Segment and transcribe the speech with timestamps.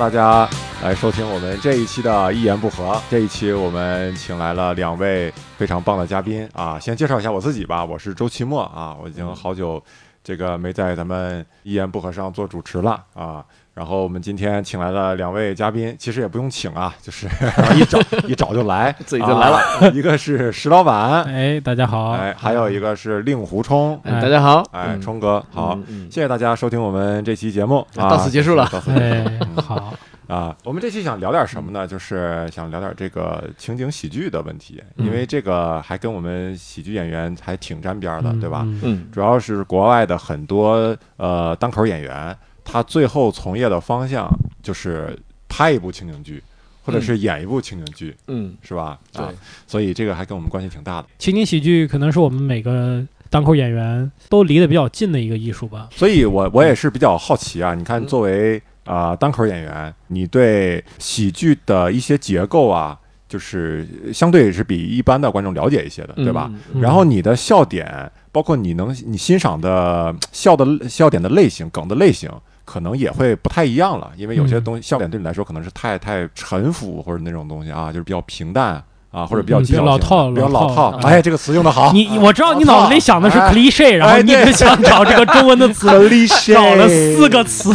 [0.00, 0.48] 大家
[0.82, 2.94] 来收听我们这一期的《一言不合》。
[3.10, 9.82] 这一期我们请来了两位非常棒的嘉宾啊，先介绍一下我自己吧，我是周奇墨啊，我已经好久
[10.30, 13.44] 这个没在咱们《一言不合》上做主持了啊。
[13.74, 17.26] 然后我们今天请来了两位嘉宾，其实也不用请啊，就是
[17.74, 17.98] 一找
[18.28, 19.56] 一找就来， 自己就来了。
[19.56, 19.88] 啊。
[19.92, 25.00] 一个是石老板，哎，大家好，哎，还有一个是令狐冲，哎大家好，哎，嗯。
[25.00, 25.74] 冲哥好。
[25.74, 26.10] 嗯，嗯。
[26.10, 28.68] 谢谢大家收听我们这期节目，啊到此结束了。
[28.70, 29.02] 到此结束。
[29.02, 29.92] 哎，好，
[30.30, 31.86] 啊，我们这期想聊点什么呢？
[31.86, 38.62] 就是想聊点这个情景喜剧的问题，因为这个还跟我们喜剧演员还挺沾边儿的，嗯对吧？
[38.64, 44.28] 嗯嗯主要是国外的很多呃单口演员，他最后从业的方向
[44.62, 46.40] 就是拍一部情景剧，
[46.84, 48.98] 或者是演一部情景剧，嗯，是吧？
[49.12, 49.32] 对啊，
[49.66, 51.08] 所以这个还跟我们关系挺大的。
[51.18, 55.88] 情景喜剧可能是我们每个单口演员都离得比较近的一个艺术吧。
[55.90, 66.50] 所以我我也是比较好奇啊，你看嗯作为啊、呃单口演员，你对喜剧的一些结构啊，就是相对是比一般的观众了解一些的，对吧？
[66.52, 66.60] 嗯？
[66.74, 72.28] 嗯然后你的笑点，包括你能你欣赏的笑的笑点的类型、梗的类型，
[72.64, 80.90] 可能也会不太一样了，因为有些嗯东西笑点对你来说可能是太太沉浮或者那种东西啊，就是比较平淡啊，或者比较老套比较老老套。
[81.02, 83.52] 哎，这个词用的好，你我知道你脑子里想的是哎。
[83.52, 84.46] cliche，然后你对。
[84.46, 85.86] 是想找这个中文的词，
[86.54, 87.74] 找了四个词，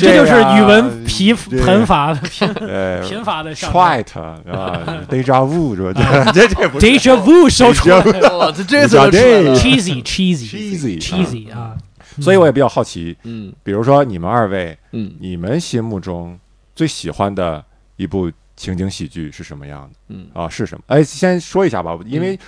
[0.00, 6.00] 这就是语文疲贫乏的 贫呃贫乏的上 trite 啊，deja vu 是吧？
[6.32, 8.02] 这这这不 deja vu 说出来。
[8.02, 11.72] 了哇，这这次都出，，cheesy cheesy cheesy cheesy 啊，
[12.20, 13.52] 所以我也比较好奇，嗯。
[13.62, 15.12] 比如说你们二位，嗯。
[15.20, 16.38] 你们心目中
[16.74, 17.62] 最喜欢的
[17.96, 20.48] 一部情景喜剧是什么样的嗯啊？
[20.48, 20.84] 是什么？
[20.88, 22.38] 哎，先说一下吧，因为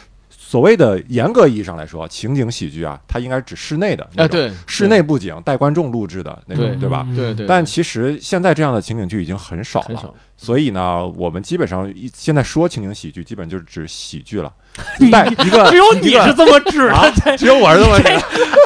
[0.48, 7.04] 所谓的严格意义上来说，情景喜剧啊，它应该是指室内的那哎，种对，室内布景带观众录制的那种，对对吧？
[7.08, 14.52] 嗯对对，但其实现在这样的情景剧已经很少了，少，所以呢，我们基本上一现在说情景喜剧，基本就是指喜剧了，
[15.10, 18.08] 带一个只有你是这么指啊的，只有我是这么指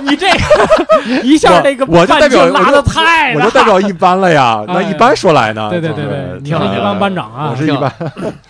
[0.03, 4.63] 你这个 一下这个我我就代表拉的我就太我就代表一般了 呀。
[4.69, 7.51] 那一般说来呢，对对对对，你是一般班长啊。
[7.53, 7.91] 我，是一般，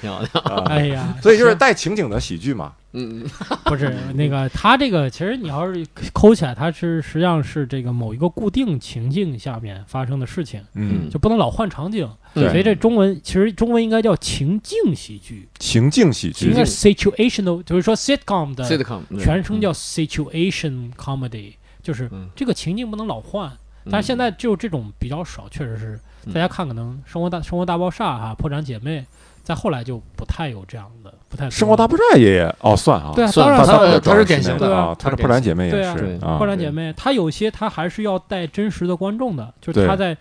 [0.00, 1.54] 挺好的，啊哎呀，所以就是。
[1.60, 2.72] 带情景的喜剧嘛。
[2.92, 3.24] 嗯。
[3.66, 12.08] 不是那个，它这个其实你要是抠起来，它是实际上是这个某一个固定情境下面发生的事情，嗯，就不能老换场景。
[12.32, 23.52] 对所以这中文其实中文应该叫情境喜剧，情境喜剧应该是 situational，就是说 sitcom 的，sitcom 全称叫 situation comedy，就是嗯这个情境不能老换。
[23.90, 26.32] 但是现在就这种比较少，确实是嗯。
[26.32, 29.00] 大家看可能《生活大生活大爆炸》哈，《破产姐妹》，
[29.50, 40.16] 再后来就不太有这样的，不太生活大爆炸也哦算啊，对啊，当然它了它是典型的啊，他是破产姐妹也对啊是啊破，产姐妹，她有些她还是要带真实的观众的，就是对她在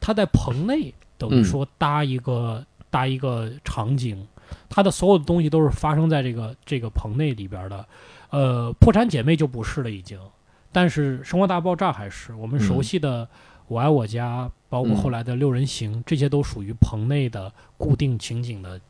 [0.00, 4.26] 她在棚内等于嗯说搭一个、搭一个场景，
[4.70, 7.84] 她的所有的东西都是发生在这个这个棚内里边的。
[8.30, 10.18] 呃，破产姐妹就不是了已经，
[10.72, 13.28] 但是生活大爆炸还是我们熟嗯悉的
[13.68, 18.80] 我爱我家，包括后来的六人行，这些都属于棚内的固定情景的。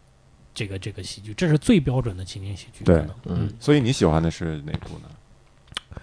[0.54, 2.84] 这个这个喜剧，这是最标准的情景喜剧。
[2.84, 5.98] 对嗯所以你喜欢的是哪部呢？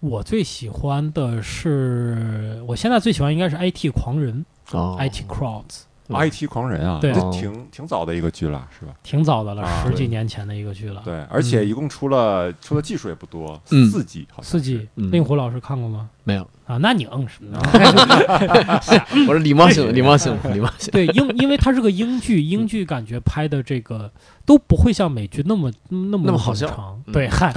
[0.00, 4.42] 我最喜欢的是，我现在最喜欢应该是 IT 狂人、
[4.72, 8.94] 哦 IT Crowds，嗯 IT 狂人啊，对挺挺早的一个剧了，是吧？
[9.02, 11.02] 挺早的了，啊十几年前的一个剧了。
[11.04, 16.08] 对，而且一共出了出的技术也不多，嗯四季好像四季，嗯令狐老师看过吗？
[16.24, 17.40] 没有，啊，那你硬是。
[19.26, 24.10] 我是礼貌性的，礼貌性的，礼貌性的，对，英因为它是个英剧，英剧感觉拍的这个
[24.44, 27.02] 都不会像美剧那么那么那么好笑长。
[27.06, 27.52] 嗯对，嗨，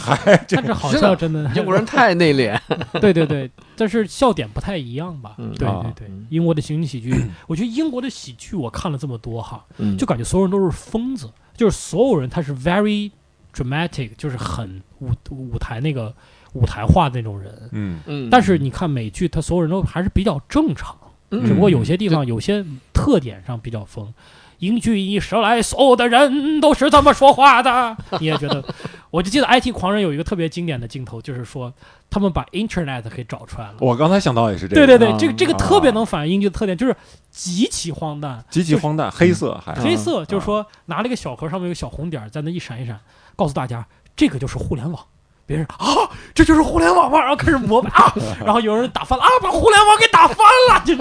[0.50, 2.58] 但是好笑真的，英国人太内敛，
[3.00, 5.36] 对对对，但是笑点不太一样吧？
[5.38, 7.14] 嗯对啊对对嗯，英国的情景喜剧，
[7.46, 13.12] 我觉得英国的喜剧我看了这么多哈，嗯就感觉所有人都是疯子，就是所有人他是 very
[13.54, 16.12] dramatic，就是很舞舞台那个
[16.54, 17.70] 舞台化的那种人。
[17.72, 20.96] 嗯嗯，但是你看美剧，他所有人都还是比较正常，
[21.32, 22.64] 嗯只不过有些地方有些
[22.94, 24.14] 特点上比较疯。
[24.60, 27.98] 英剧一上来，所有的人都是这么说话的。
[28.22, 28.64] 你也觉得？
[29.10, 31.74] 我就记得《IT 狂人》有一个特别经典的镜头，就是说
[32.10, 33.76] 他们把 Internet 给找出来了。
[33.82, 36.96] 我刚才想到也是这个，对对对，啊这个这个特别能反映英剧的特点，就是
[37.30, 38.42] 极其荒诞。
[38.50, 42.98] 极其荒诞，黑色还黑色啊就是说拿了一个小盒，上面有个小红点，在那一闪一闪，
[43.36, 43.86] 告诉大家
[44.16, 45.04] 这个就是互联网。
[45.46, 47.20] 别人啊，这就是互联网吗？
[47.20, 48.14] 然后开始膜拜啊，
[48.46, 50.38] 然后有人打翻了啊，把互联网给打翻
[50.70, 50.96] 了，这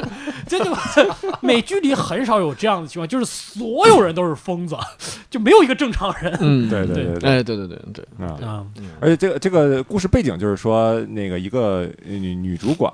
[0.49, 0.75] 这就
[1.41, 4.77] 美剧里很少有这样的情况，就是所有人都是疯子，
[5.31, 8.33] 就没有一个正常人嗯，对对对对哎，对对对对，啊。
[8.43, 8.67] 啊。
[8.79, 12.93] 嗯而且这个这个故事背景就是说，那个一个女女主管，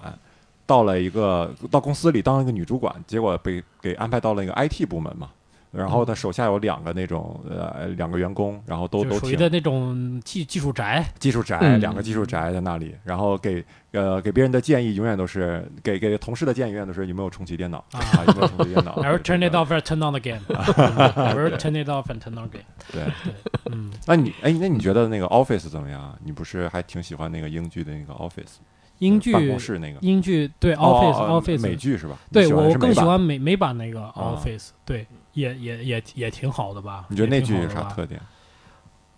[0.66, 5.28] 到了一个到公司里当一个女主管，结果被给安排到了一个 IT 部门嘛。
[5.70, 11.78] 然后他手下有两个那种呃两个员工，然后都都挺属于的那种技技术宅，技术宅，嗯。
[11.80, 17.78] 两个技术宅在那里，然后给呃给别人的建议永远都是给给同事的建议永远都是有没有重启电脑。
[17.92, 18.00] 啊。
[18.00, 18.96] 啊，有没有重启电脑。
[19.02, 20.40] Never turn it off and turn on again.
[20.48, 22.64] Never turn it off and turn on again.
[22.92, 23.04] 对。
[23.04, 23.32] 对，
[23.72, 26.16] 嗯，那你哎，那你觉得那个 Office 怎么样啊？
[26.24, 28.56] 你不是还挺喜欢那个英剧的那个 Office
[29.00, 29.98] 英剧办公室那个。
[30.00, 32.18] 英剧对哦 Office 哦 Office 美剧是吧？
[32.32, 35.06] 对我我更喜欢美美版那个啊 Office，对，
[35.38, 37.06] 也也也也挺好的吧？
[37.08, 38.20] 你觉得那剧有啥特点？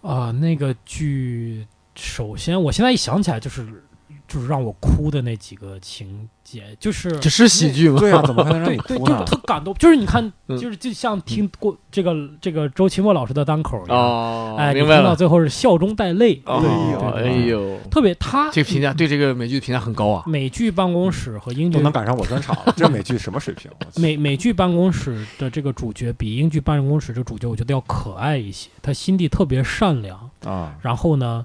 [0.02, 3.84] 啊、那个剧，首先我现在一想起来，就是
[4.31, 7.99] 就是让我哭的那几个情节，就是只是喜剧吗？
[7.99, 9.25] 对啊，怎么可能让对 对，就是你哭呢？
[9.25, 15.00] 特感动，就是你看，嗯就是就像听过这个这个周奇墨老师的单口一样，哦，哎，你明白了。
[15.00, 20.23] 听到最后是笑中带泪，哦，对哎呦，特别他这个评价对这个美剧的评价很高啊。
[20.29, 23.69] 美剧办公室和英剧都能赶上我专场了， 这美剧什么水平？
[23.97, 30.31] 美美剧办公室的这个主角比英剧办公室这个主角，我觉得要可爱一些，他心地特别善良。
[30.44, 31.44] 啊，然后呢，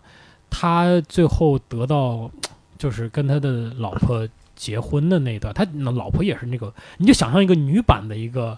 [0.49, 2.31] 他最后得到
[2.85, 5.65] 就是跟他的老婆结婚的那一段，他
[5.95, 8.55] 老婆也是那个，你就想象一个女版的一个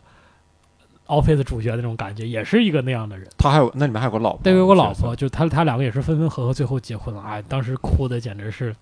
[1.06, 3.26] Office 主角那种感觉，也是一个那样的人。
[3.38, 7.22] 他还有那里面还有个老婆，对，有个老婆，就他他两个也是分分合合，最后结婚了。
[7.22, 8.76] 哎，当时哭的简直是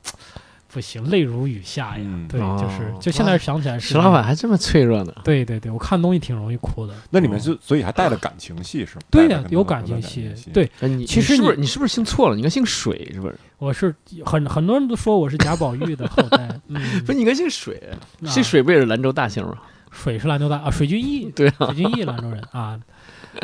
[0.76, 2.04] 不行，泪如雨下呀。
[2.04, 4.22] 嗯对，就是哦就现在想起来是石老板。
[4.22, 5.14] 还这么脆弱呢。
[5.24, 6.94] 对对对，我看东西挺容易哭的。
[7.10, 9.02] 那里面就所以还带了感情戏是吗？
[9.10, 12.36] 对呀、有感情戏戏。，对，哎，你其实你你是不是你是不是姓错了？
[12.36, 13.40] 你应该姓水，是不是？
[13.58, 13.96] 我是
[14.26, 16.50] 很很多人都说我是贾宝玉的后代。
[16.68, 16.76] 嗯，
[17.06, 17.82] 不是，你应该姓水，
[18.22, 19.56] 啊姓水不也是兰州大姓吗？
[19.92, 22.78] 水是兰州大啊，水军义，对啊，水军义兰州人啊。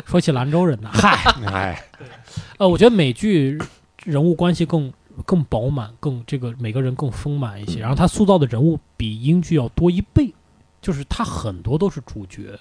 [0.06, 1.82] 说起兰州人呢，嗨， 哎，
[2.58, 3.58] 呃，我觉得美剧
[4.04, 4.92] 人物关系更
[5.24, 10.32] 更饱满，更这个每个人更丰满一些，然后他塑造的人物比英剧要多一倍，
[10.80, 12.58] 就是他很多都是主角。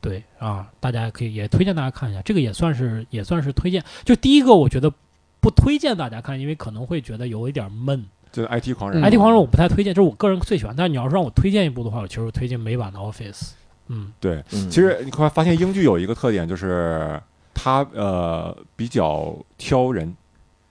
[0.00, 3.82] 对啊，大家可以也推荐大家看一下，这个也算是也算是推荐。
[4.04, 4.92] 就第一个，我觉得
[5.40, 8.04] 不推荐大家看，因为可能会觉得有一点闷。
[8.30, 10.74] 就是 IT 狂人嗯 IT 狂人我不太推荐，这是我个人最喜欢。
[10.76, 13.52] 但是你要是让我推荐一部的话，我其实推荐美版的 Office。
[13.88, 17.20] 嗯，对，嗯其实你会发现英剧有一个特点，就是
[17.54, 20.14] 它呃比较挑人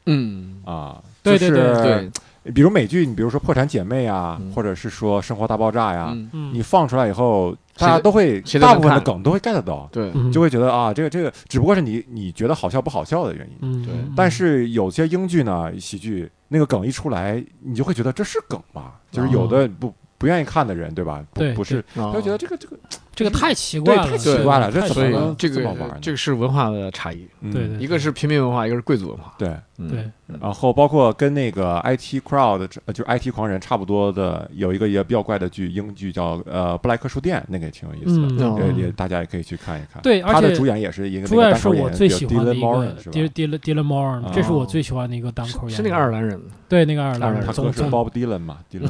[0.05, 2.11] 嗯，啊，对对就是
[2.43, 4.51] 对，比如美剧，你比如说《破产姐妹》啊，嗯。
[4.51, 6.15] 或者是说《生活大爆炸》呀，
[6.53, 10.31] 你放出来以后，大家都会大部分的梗都会 get 到，对，嗯。
[10.31, 13.57] 就会觉得啊，这个这个只不过是你你觉得好笑不好笑的原因。
[13.61, 13.93] 嗯，对。
[13.93, 14.13] 嗯。
[14.15, 18.91] 但是有些英剧呢，喜剧那个梗一出来，你就会觉得这是梗吗？
[19.11, 21.23] 就是有的不不愿意看的人，对吧？
[21.33, 22.77] 不对不是，他他就觉得这个这个
[23.15, 29.33] 这个太奇怪了，对太奇怪了这怎么能所以这个这么玩这个是文化的差异，嗯对对一个是平民文化，一个是贵族文化。
[29.37, 29.55] 对。
[29.77, 30.09] 嗯对，
[30.39, 40.01] 然后包括跟那个 IT crowd，呃就是 IT 狂人差不多的，有一个也比较怪的剧，英剧叫呃布莱克书店，那个也挺有意思的，嗯哦对，也大家也可以去看一看。
[40.01, 48.87] 对而且他的主演也是一个朱那个爱是我单口演员最喜欢的 Dylan 一个 Moran 是吧？Dylan Dylan Dylan Moran，哦这是我最喜欢的一个单口演员，是那个爱尔兰人，对那个爱尔兰人，他哥是 Bob Dylan 嘛，Dylan。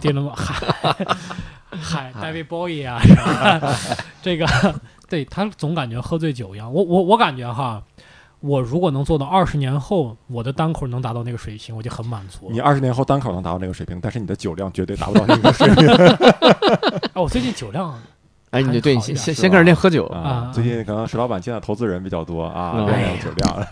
[0.00, 0.28] Dylan
[1.80, 3.60] 嗨嗨，David Bowie 啊，是吧
[4.22, 4.46] 这个
[5.08, 6.72] 对他总感觉喝醉酒一样。
[6.72, 7.82] 我我我感觉哈，
[8.40, 12.52] 我如果能做到二十年后我的单口能达到那个水平，我就很满足了。
[12.52, 15.86] 你二十年后单口能达到那个水平，但是你的酒量绝对达不到那个水平
[17.14, 18.00] 哎，我最近酒量
[18.50, 20.50] 哎，你就对，你先先先开始吧练喝酒，啊啊。
[20.54, 23.66] 最近可能石老板见的投资人比较多啊，练酒量。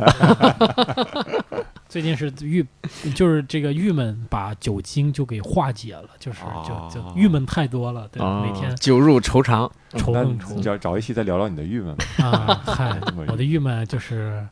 [1.95, 2.67] 最近是郁，
[3.15, 12.05] 就是这个郁闷把酒精就给化解了，就是就就哦郁闷太多了，对，啊每天酒入愁肠，愁更愁找找一期再聊聊你的郁闷吧。
[12.27, 14.45] 啊，嗨， 我的郁闷就是，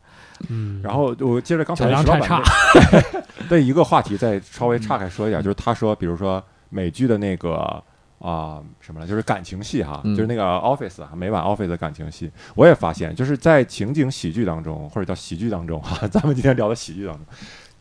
[0.51, 2.41] 嗯，然后我接着刚才酒量石老板差
[3.11, 7.83] 的的一个话题，再稍微岔开说一点，就是他说，比如说美剧的那个
[8.23, 10.15] 啊、什么了，就是感情戏哈，嗯。
[10.15, 17.27] 就是那个 Office 啊，每晚 Office 的感情戏，我也发现，就是在情景喜剧当中，或者叫喜剧当中哈， 咱们今天聊的喜剧当中，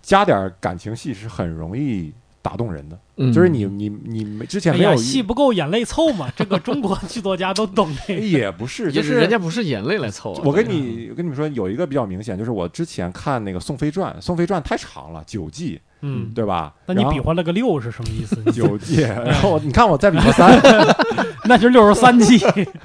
[0.01, 2.97] 加点儿感情戏是很容易打动人的。
[3.17, 8.21] 嗯就是你你你没之前没有遇戏不够眼泪凑嘛， 这个中国剧作家都懂这个。
[8.21, 16.73] 也不是，也就是人家不是眼泪来凑啊，我跟你我跟你们说，有一个比较明显，就是我之前看那个《宋飞传》，《宋飞传》太长了，九季，嗯，对吧？
[16.87, 18.43] 那你比划了个六是什么意思？
[18.51, 20.59] 九季， 然后你看我再比划三，
[21.45, 22.37] 那是六十三季。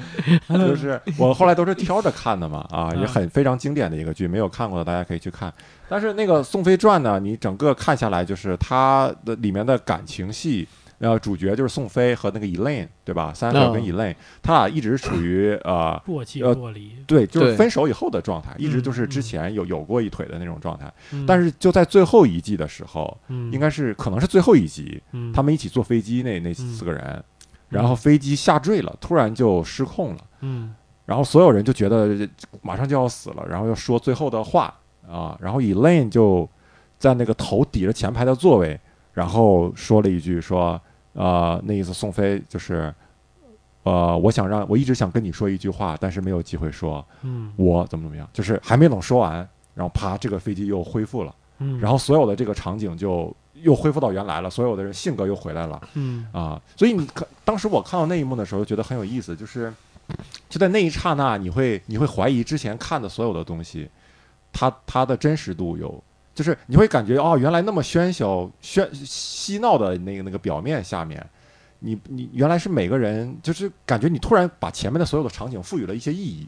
[0.49, 5.53] 就是我后来都是挑着看的嘛，啊，嗯也很非常经典的一个剧，没有看过的大家可以去看。
[5.89, 10.67] 但是那个《宋飞传》呢，你整个看下来，就是它的里面的感情戏
[10.99, 13.31] 呃，主角就是宋飞和那个 Elaine，对吧？
[13.35, 20.91] 三菲尔跟嗯 Elaine，他俩一直处于呃，若即呃若离，对，就是分手以后的状态，一直嗯就是之嗯前有有过一腿的那种状态。
[21.13, 27.23] 嗯但是就在最后一季的时候，嗯应该是可能是最后一集，嗯他们一起坐飞机那那嗯四个人，
[27.69, 30.19] 然后飞机下坠了，突然就失控了。
[30.41, 32.29] 嗯然后所有人就觉得
[32.63, 34.75] 马上就要死了，然后要说最后的话
[35.09, 36.49] 啊，然后 Elaine 就
[36.99, 38.81] 在那个头抵着前排的座位，
[39.13, 40.81] 然后说了一句说，
[41.13, 42.93] 呃，那意思宋飞就是，
[43.85, 55.81] 呃，我想让我一直想跟你说一句话，但是没有机会说，嗯我怎么怎么样，就是还没等说完，然后啪，这个飞机又恢复了，嗯，然后所有的这个场景就又恢复到原来了，所有的人性格又回来了。
[55.95, 56.27] 嗯。
[56.33, 59.73] 啊，所以你看，当时我看到那一幕的时候，觉得很有意思，就是
[60.49, 63.89] 就在那一刹那，你会你会怀疑之前看的所有的东西，
[64.53, 66.03] 它它的真实度有，
[66.35, 71.27] 就是你会感觉哦，原来那么喧嚣、喧嬉闹的那个那个表面下面，
[71.79, 76.47] 你你原来是每个人，就是感觉你突然把前面的所有的场景赋予了一些意义，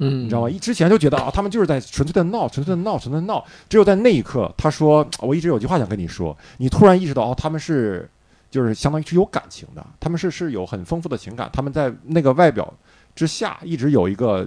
[0.00, 0.50] 嗯，你知道吗？
[0.50, 3.44] 一之前就觉得啊，他们就是在纯粹的闹，纯粹的闹，纯粹的闹。
[3.68, 8.08] 只有在那一刻，他说：“我一直有句话想跟你说。”你突然意识到，哦，他们是
[8.50, 12.72] 就是相当于是有感情的，他们是是有很丰富的情感，他们在那个外表
[13.14, 14.44] 之下一直有一个，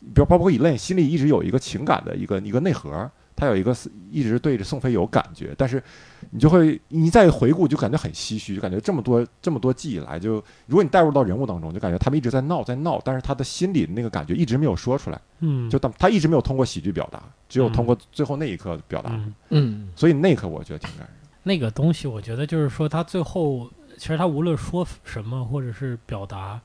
[0.00, 3.10] 比如包括以泪心里一直有一个情感的一个一个内核。
[3.36, 3.76] 他有一个
[4.10, 5.82] 一直对着宋飞有感觉，但是
[6.30, 15.20] 你就会你再回顾，就感觉很唏嘘，就感觉这么多这么多季以来，就如果你带入到人物当中，就感觉他们一直在闹在闹，但是他的心里的那个感觉一直没有说出来。
[15.40, 21.08] 嗯就当他一直没有通过喜剧表达，只有通过最后那一刻表达，嗯嗯所以那一刻我觉得挺感人。
[21.42, 26.60] 那个东西，我觉得就是说，他最后其实他无论说什么或者是表达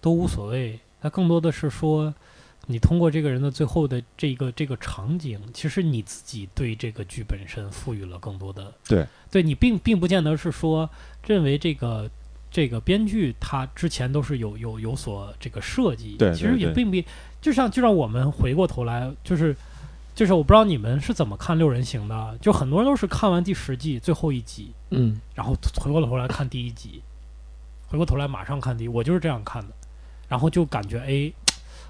[0.00, 2.12] 都无所谓，他更多的是说，
[2.66, 10.88] 你通过这个人的最后的这个这个场景，其实你自己对这个剧本身赋予了更多的对，对你并并不见得是说
[11.26, 12.10] 认为这个。
[12.48, 16.96] 这个编剧他之前都是有有有所这个设计，对其实也并不，
[17.38, 19.54] 就像就让我们回过头来，就是
[20.14, 27.02] 就是我不知道你们是怎么看六人行的，就很多人都是看完第十季最后一集，嗯然后回过头来看第一集，
[27.88, 29.74] 回过头来马上看第一，我就是这样看的，
[30.26, 31.30] 然后就感觉哎，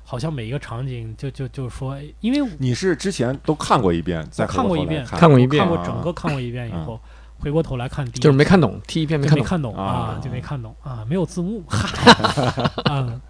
[0.09, 5.61] 好像每一个场景就就就说，哎，因为你是之前都看过一遍，再看过一遍看看过一遍。
[5.61, 7.01] 看过啊整个看过一遍以后，
[7.41, 9.85] 回过头来看第一，就是没看懂，第一遍没看懂，就没看懂啊。
[9.85, 13.21] 啊，就没看懂啊，没有字幕，嗨，啊，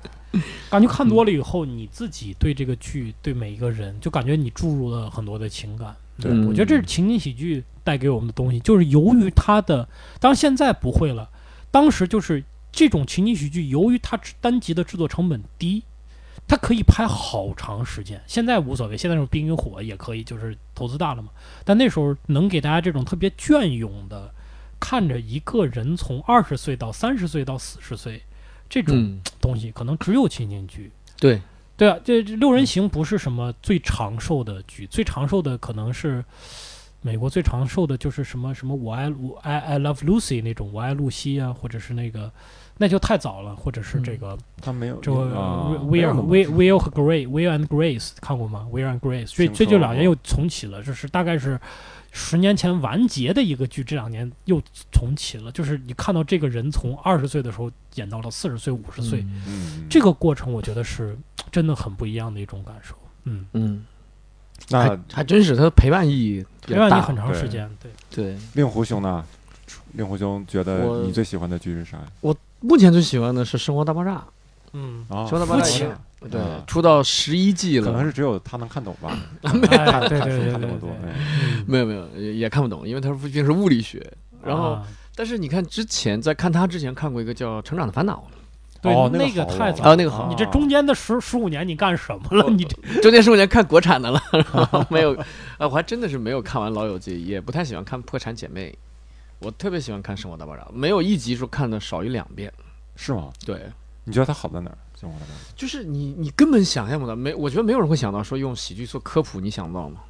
[0.68, 5.96] 感觉看多了以后，你自己对这个剧，对每一个人，就感觉你注入了很多的情感。
[6.20, 6.30] 对。
[6.30, 9.88] 嗯我觉得这是情景喜剧带给我们的东西，就是由于它的，
[10.20, 11.30] 当然现在不会了，
[11.70, 15.82] 当时就是这种情景喜剧，由于它单集的制作成本低，
[16.48, 18.22] 它可以拍好长时间。
[18.26, 21.30] 现在无所谓，现在是冰与火也可以，就是投资大了嘛。
[21.64, 24.32] 但那时候能给大家这种特别隽永的，
[24.78, 28.22] 看着一个人从二十岁到三十岁到四十岁
[28.68, 30.92] 这种嗯，东西，可能只有情景剧。
[31.18, 31.40] 对，
[31.76, 36.24] 对啊，这这六人行不是什么最长寿的剧，最长寿的可能是
[37.00, 42.32] 美国最长寿的就是什么什么我爱我爱 I Love Lucy 那种我爱露西啊，或者是那个
[42.78, 51.58] 那就太早了，或者是这个、他没有这个啊 Will 没有那么 Will Will 和 Grace Will and Grace 看过吗？Will and Grace 这听这这说过两年又重启了，这是大概是
[52.12, 54.60] 十年前完结的一个剧，这两年又
[54.92, 55.50] 重启了。
[55.52, 59.24] 就是你看到这个人从二十岁的时候演到了四十岁、五十岁，
[59.88, 61.16] 这个过程我觉得是
[61.50, 62.94] 真的很不一样的一种感受。
[63.24, 63.84] 嗯，嗯，
[64.68, 67.90] 那还还真是他陪伴意义陪伴你很长时间，对。
[68.10, 69.24] 对，令狐兄呢？
[69.92, 71.98] 令狐兄觉得你最喜欢的剧是啥？
[72.60, 74.24] 目前最喜欢的是《生活大爆炸。
[74.72, 75.98] 嗯，啊，》，《生活大爆炸
[76.30, 79.16] 对啊，出到十一季了，可能是只有他能看懂吧。
[81.66, 84.04] 没有没有也也看不懂，因为他毕竟是物理学。
[84.42, 84.82] 然后，啊
[85.14, 88.24] 但是你看之前在看他之前看过一个叫《成长的烦恼。
[88.82, 92.50] 对哦那那个太早了，啊那个好你这中间的十十五年你干什么了？
[92.50, 95.14] 你这》，中间十五年看国产的了，然后没有，
[95.56, 98.70] 啊，我还真的是没有看完《老友记》，也不太喜欢看《破产姐妹》，
[99.38, 102.52] 我特别喜欢看《生活大爆炸》，没有一集说看的少于两遍。
[102.96, 103.30] 是吗？
[103.44, 103.70] 对，
[104.04, 104.78] 你觉得它好在哪儿？
[104.98, 110.00] 生活大爆炸就是你你根本想象不到，没，我觉得没有人会想到说用喜剧做科普，你想到吗？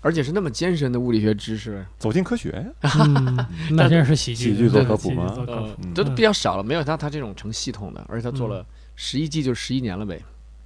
[0.00, 2.90] 而且是那么艰深的物理学知识，走进科学呀。
[3.06, 5.46] 嗯，那真是喜剧，喜剧做科普吗
[5.94, 10.20] 这都比较少了，没有他他这种成系统的，而且他做嗯了十一季就十一年了呗。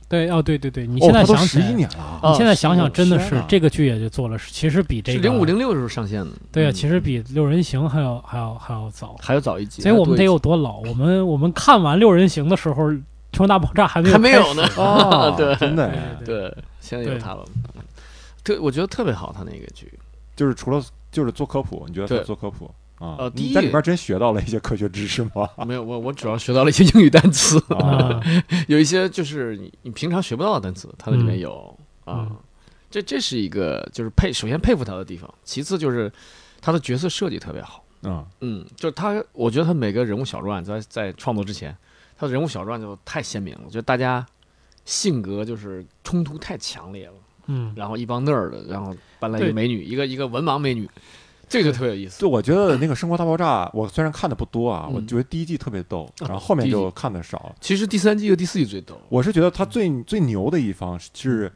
[0.09, 2.21] 对哦，对对对，你哦现在想十想起来，一年了。
[2.31, 10.79] 你现在想想，真的是这个剧也就做了，其实比这个是零五零六时候上线的，对啊，嗯其实比六人行还要还要还要早，还要早一集，所以我们得有多老？
[10.79, 12.85] 我们我们看完六人行的时候，
[13.33, 14.63] 《生活大爆炸》还没有还没有呢。
[14.77, 15.91] 哦，对对 真的
[16.25, 17.45] 对，现在有对他了。
[18.45, 19.93] 特我觉得特别好，他那个剧，
[20.37, 22.71] 就是除了就是做科普，你觉得他对做科普？
[22.99, 25.49] 啊呃，第一你在里边真学到了一些科学知识吗？
[25.67, 27.63] 没有，我我主要学到了一些英语单词，
[28.69, 32.37] 有一些就是你你平常学不到的单词，它在里面有啊嗯。
[32.89, 36.11] 这这是一个就是佩，首先佩服他的地方，其次就是
[36.61, 37.85] 他的角色设计特别好。
[38.03, 41.77] 嗯嗯，就他，我觉得他每个人物小传在在创作之前，
[42.17, 44.25] 他的人物小传就太鲜明了，就大家
[44.85, 47.15] 性格就是冲突太强烈了。
[47.49, 50.89] 嗯，然后一帮那儿的，然后搬来一个美女，一个一个文盲美女，
[51.49, 52.21] 这个就特别有意思。
[52.21, 57.55] 就我觉得那个《生活大爆炸》，我虽然看的不多啊，嗯我觉得第一季特别逗，啊然后后面就看的少。
[57.61, 61.53] 其实第三季和第四季最逗，我是觉得他最最牛的一方是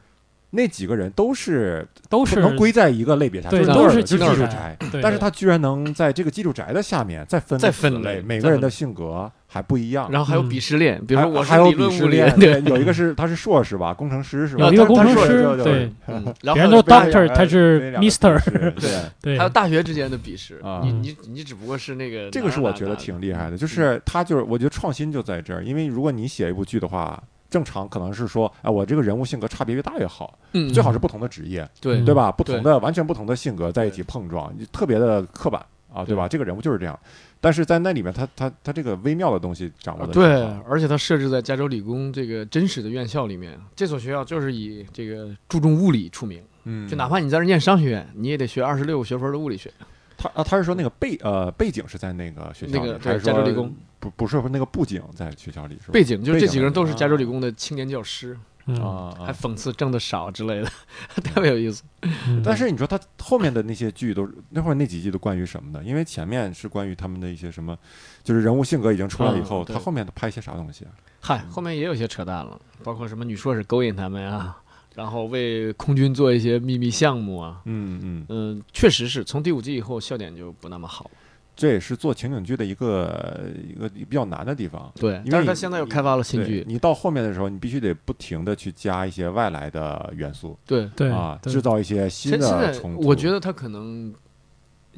[0.51, 10.09] 那几个人都是都是能归在一个类别下，对就是都是技术宅但是他居然能在这个技术宅的下面再分再分类每个人的性格还不一样。
[10.11, 14.65] 然后还有嗯鄙视链，比如说我是还还有鄙视链， 对，有一个是他是硕士吧，工程师是吧？
[14.65, 18.39] 有一个工程师对，嗯，然后别人都还有 doctor，他是 Mister
[18.73, 18.91] 对。
[19.21, 31.99] 对还有大学之间的鄙视啊，你你你只不过是那个这个是我觉得挺厉害的，就是 他就是我觉得创新就在这儿，因为如果你写一部剧的话，正常可能是说，哎，我这个人物性格差别越大越好，嗯，最好是不同的职业，对。
[31.99, 32.31] 嗯对吧？
[32.31, 36.15] 不同的完全不同的性格在一起碰撞，特别的刻板啊，对。
[36.15, 36.27] 吧？
[36.27, 36.97] 这个人物就是这样，
[37.39, 49.69] 但是在那里面，他他他这个微妙的东西掌握的对，而且他设置在加州理工这个真实的院校里面，这所学校就是以这个注重物理出名，嗯，就哪怕你在这儿念商学院，你也得学二十六个学分的物理学。
[50.17, 55.93] 他啊，他是说那个背呃背景是在那个学校里，那个对还是说加州理工不不是那个布景在学校里是吧？
[55.93, 60.69] 背景就是这几个人都是啊加州理工的青年教师，嗯啊啊还讽刺挣的少之类的，
[61.23, 61.83] 特别有意思。
[62.27, 65.81] 嗯但是你说他后面的那些剧都是那会儿那几季都关于什么呢？
[65.85, 67.77] 因为前面是关于他们的一些什么，
[68.23, 70.91] 就是人物性格已经出来以后，嗯他后面都拍一些啥东西啊？
[71.19, 74.57] 嗨，后面也有些扯淡了，包括什么女硕士勾引他们啊，
[74.95, 77.61] 然后为空军做一些秘密项目啊。
[77.65, 81.11] 嗯嗯，嗯，确实是从第五季以后笑点就不那么好了。
[81.55, 84.91] 这也是做情景剧的一个一个比较难的地方。
[84.95, 90.89] 对，因为但是他现在又开发了新剧，你到后面的时候，你必须得不停的去加一些外来的元素对。
[90.95, 93.07] 对啊，制造一些新的冲突。
[93.07, 94.13] 我觉得他可能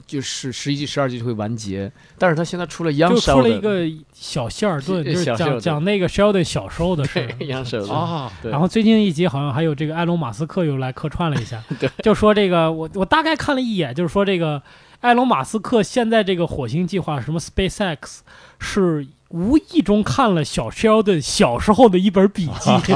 [0.08, 7.28] 就是十一季、十二季就会完结，但是他现在出了就出了一个小希尔顿， 就是讲讲那个 Sheldon 小时候的事儿。
[7.39, 14.62] Young Sheldon， 啊，对然后最近一集好像还有这个埃隆·马斯克又来客串了一下 对，就说这个我我大概看了一眼，就是说这个
[15.04, 18.20] 埃隆·马斯克现在这个火星计划什么 SpaceX
[18.60, 22.72] 是无意中看了小 Sheldon 小时候的一本笔记，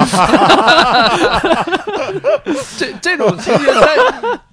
[2.77, 3.97] 这这种情节在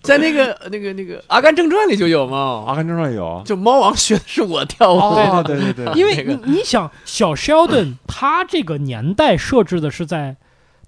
[0.03, 3.40] 在那个那个那个《阿甘正传》里就有嘛，阿甘正传有。
[3.45, 10.37] 就猫王学的是我跳舞，啊，对对对，因为你你想小 Sheldon 他这个年代设置的是在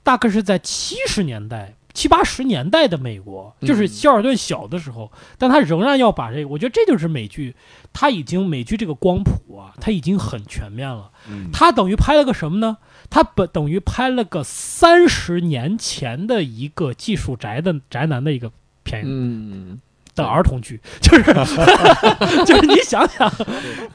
[0.03, 1.75] 大概是在七十年代。
[1.97, 7.57] 七八十年代的美国，就是嗯希尔顿小的时候，但他仍然要把这个，我觉得这就是美剧，
[7.95, 11.11] 他已经美剧这个光谱啊，他已经很全面了。
[11.31, 12.77] 嗯他等于拍了个什么呢？
[13.09, 19.81] 他本等于拍了个三十年前的一个技术宅的宅男的一个片嗯，
[20.17, 21.23] 的儿童剧，就是
[22.45, 23.31] 就是你想想，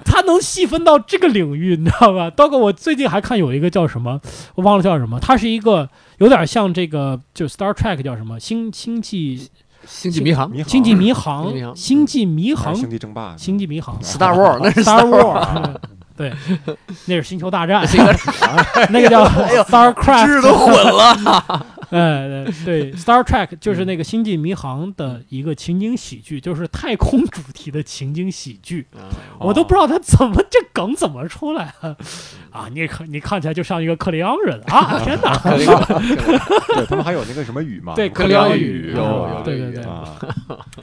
[0.06, 2.30] 他能细分到这个领域，你知道吧？
[2.30, 4.22] 包括我最近还看有一个叫什么，
[4.56, 9.50] 我忘了叫什么，它是一个有点像这个就 Star Trek 叫什么星星际
[9.86, 15.76] 星际迷航星际迷星际迷航航星际迷航星际争霸，星际迷航，Star War 那是 Star War，War
[16.16, 16.32] 对，
[17.08, 18.16] 那是星球大战， 这个
[18.92, 21.66] 那个叫哎呦 Starcraft，知识都混了，
[21.98, 28.88] 哎，对对，Star Trek 就是那个星际迷航的一个情景喜剧，就是太空主题的情景喜剧。
[29.40, 31.98] 我都不知道他怎么这梗怎么出来的
[32.52, 32.68] 啊！
[32.74, 35.00] 你看你看起来就像一个克里昂人啊！
[35.04, 35.36] 天哪，
[36.76, 39.84] 对他们还有那个什么语嘛，对克里昂语语有啊有对对对。
[39.84, 40.18] 啊，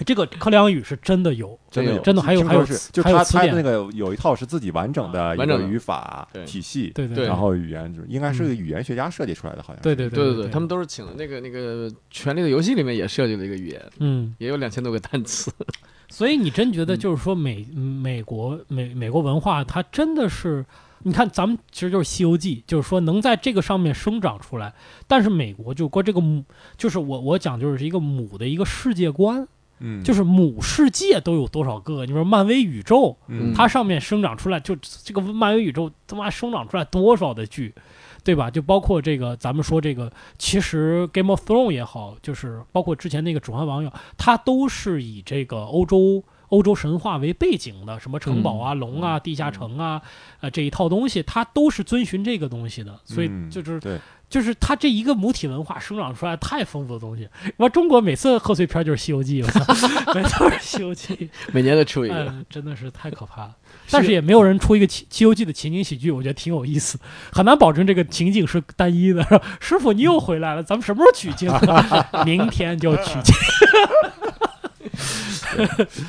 [0.04, 15.52] 这个克里昂语是真的有，真的有，真的还有还有说是，就他他的那个有一套是自己完整的一完整的个语法体系，对对对然后语言就是应该是个语言学家设计出来的，好像对对对对对，他们都是请的那个那个《权力的游戏》里面也设计了一个语言，嗯，也有两千多个单词。
[16.08, 20.64] 所以你真觉得嗯就是说美美国美美国文化它真的是。
[21.04, 24.74] 你看，咱们其实就是《西游记》，就是说能在这个上面生长出来，
[25.06, 26.44] 但是美国就过这个母，
[26.76, 29.46] 就是我我讲就是一个母的一个世界观，
[29.80, 32.06] 嗯，就是母世界都有多少个？
[32.06, 37.74] 你说漫威宇宙，嗯它上面生长出来，就这个漫威宇宙他妈生长出来多少的剧，
[38.24, 38.50] 对吧？
[38.50, 46.22] 就包括这个咱们说这个，其实 Game of Thrones 也好，就是包括之前那个《指环王》也好，它都是以这个欧洲。
[46.48, 50.00] 欧洲神话为背景的，什么城堡啊、龙啊、地下城啊，
[50.40, 57.28] 呃，这一套东西，它都是遵循这个东西的，所以嗯就是对就是他这一个母体文化生长出来太丰富的东西。
[57.56, 61.14] 我中国每次贺岁片就是《西游记》，我操， 每次都是《西游记》，
[61.52, 62.24] 每年都出一个。
[62.24, 63.54] 嗯，真的是太可怕了。
[63.90, 66.98] 但是也没有人出一个《西西游记》的情景喜剧，我觉得挺有意思，
[67.32, 69.24] 很难保证这个情景是单一的。
[69.60, 71.50] 师傅，你又回来了，咱们什么时候取经？
[72.26, 73.34] 明天就取经。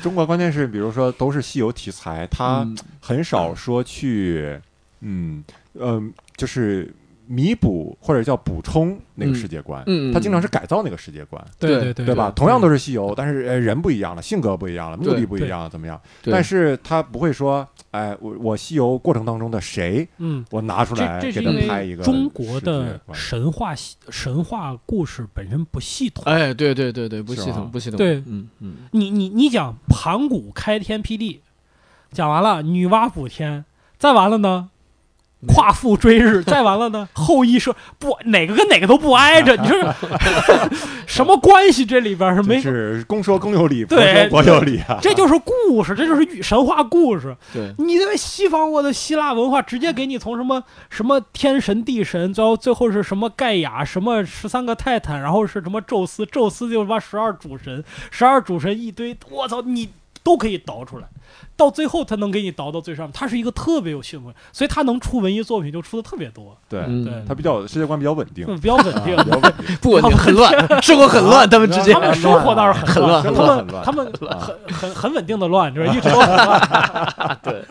[0.02, 4.60] 中国关键是，比如说都是西游题材，它嗯很少说去，
[5.00, 5.42] 嗯
[5.74, 6.92] 嗯，就是
[7.32, 12.32] 弥补或者叫补充那个世界观，嗯，它经常是改造那个世界观，对对对对吧？
[12.34, 16.00] 同样都是西游，但是呃人不一样了，性格不一样了，目的不一样了，怎么样？
[16.24, 26.24] 但是他不会说，哎，我我西游过程当中的谁，嗯，我拿出来给他拍一个中国的神话系神话故事本身不系统。
[26.26, 27.96] 哎，对对对对，不系统，不系统。
[27.96, 28.16] 对。
[28.26, 31.42] 嗯嗯，你你你讲盘古开天辟地，
[32.10, 33.64] 讲完了女娲补天，
[33.98, 34.70] 再完了呢，
[35.46, 39.94] 夸父追日，再完了呢，后羿射不哪个跟哪个都不挨着， 你说
[41.06, 41.84] 什么关系？
[41.84, 44.98] 这里边是没，是公说公有理，婆对说婆有理啊。
[45.00, 47.34] 这就是故事，这就是神话故事。
[47.52, 59.88] 对，你在西方我的希腊文化直接给你从什么什么天神地神，最后最后是什么盖亚，什么十三个泰坦，然后是什么宙斯，宙斯就是把十二主神，十二主神一堆，我操，你
[60.22, 61.08] 都可以倒出来。
[61.56, 67.04] 到最后他能给你倒到最上面，他是一个特别有系统，所以他能出文艺作品就出的特别多，对，嗯。
[67.04, 67.14] 对。
[67.28, 69.16] 他比较世界观比较稳定，嗯，比较稳定。
[69.24, 69.76] 比较稳定。
[69.80, 71.94] 不稳定，很乱， 生活很乱，他们之间。
[71.94, 73.64] 他们生活倒是很乱他 很乱。
[73.66, 77.38] 们他们很很很稳定的乱，就是一直都很乱。
[77.42, 77.64] 对，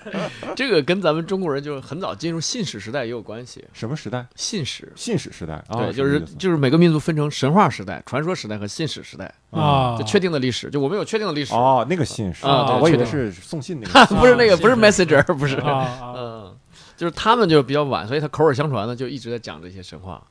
[0.56, 3.66] 这个跟咱们中国人就是很早进入信史时代也有关系。
[3.74, 4.26] 什么时代？
[4.36, 16.56] 信史，信史时代啊，对，就是就是每个民族分成神话时代、传说时代和信史时代，啊，就确定的历史，就我们有确定的历史，哦，那个信史啊对我以为是送信那个 不是那个不是 messenger，不是，啊啊，嗯，
[16.96, 20.22] 就是他们就比较晚，所以他口耳相传的就一直在讲这些神话，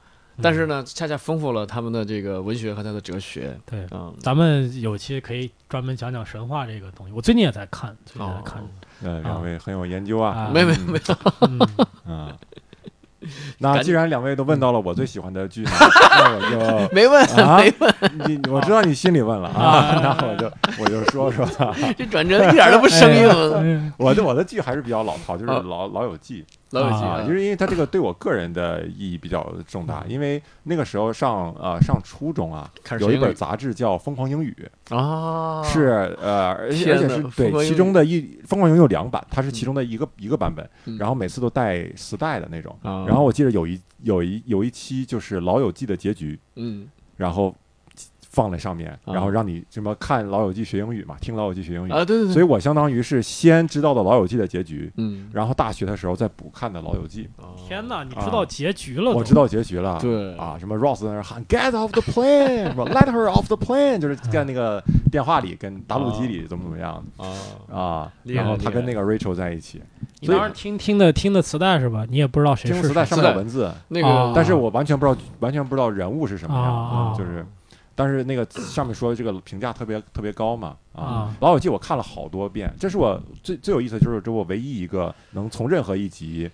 [0.40, 3.84] 但是呢，恰恰丰富了他们的这个文学和他的哲学，对。
[3.90, 7.12] 嗯，咱们有期可以专门讲讲神话这个东西。
[7.12, 8.62] 我最近也在看，最近也在看。
[9.02, 11.00] 呃，两位很有研究啊，啊没没没。
[11.08, 11.58] 有，嗯，
[12.06, 12.32] 嗯。
[13.58, 15.70] 那既然两位都问到了我最喜欢的剧呢，
[16.16, 16.40] 那我
[16.88, 17.26] 就没问
[17.56, 17.94] 没问，，
[18.28, 20.50] 你我知道你心里问了啊， 那我就
[20.82, 21.46] 我就说说，
[21.96, 23.28] 这转折一点都不生硬，
[23.62, 25.62] 嗯我的我的剧还是比较老套，就是啊。
[25.64, 26.44] 老老友记。
[26.48, 34.54] 啊老友记啊，就是因为它这个对我个人的意义比较重大，因为那个时候上啊上初中啊，有一本杂志叫《疯狂英语》，
[34.96, 40.98] 啊，是呃，而且是对其中的一《疯狂英语》有两版，它是其中的一个一个版本，嗯。
[40.98, 42.76] 然后每次都带磁带的那种。
[42.82, 43.04] 啊。
[43.06, 46.88] 然后我记得有一有一有一期就是《老友记》的结局，嗯。
[47.16, 47.54] 然后
[48.28, 51.90] 放在上面，啊然后让你什么看《老友记》学英语嘛，听《老友记》学英语。
[51.90, 59.18] 啊，对对对，所以我相当于是先知道的《老友记》的结局，嗯，然后大学的时候再补看的《老友记哦天哪，你知道结局了》，都？
[59.18, 59.98] 我知道结局了。
[60.00, 67.26] 对啊，什么 Ross 在那儿喊 “Get off the plane”， 什么 “Let her off the plane”，就是在那个电话里跟打录机里怎么怎么样啊，
[67.74, 68.12] 啊。
[68.24, 69.82] 然后他跟那个 Rachel 在一起，
[70.20, 72.04] 你当时听听的听的磁带是吧？
[72.08, 77.44] 你也不知道谁是听磁带上面有文字，那啊个但是我完全不知道完全不知道人物是什么样啊就是。
[77.98, 86.48] 但是那个上面说这个评价特别特别高嘛啊，啊老友记》我看了好多遍，这是我最最有意思的就是这我唯一一个能从任何一集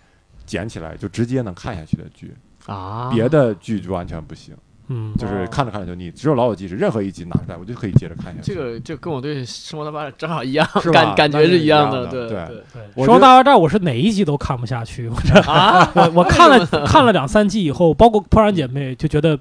[0.47, 4.55] 捡起来就直接能看下去的剧，啊，别的剧就完全不行，
[4.89, 5.13] 嗯。
[5.19, 6.11] 就是看着看着就腻。
[6.11, 8.55] 只有《老友记》是任何一集拿出来我就可以接着看下去。
[8.55, 11.15] 这个就跟我对《生活大爆炸》正好一样是，吧？
[11.15, 12.47] 感感觉是一样的对对。
[12.73, 13.05] 对。
[13.05, 19.39] 生活大爆炸》我是哪一集都看不下去，我这啊， 我我看了看了两三季以后，包括《破产姐妹》，就觉得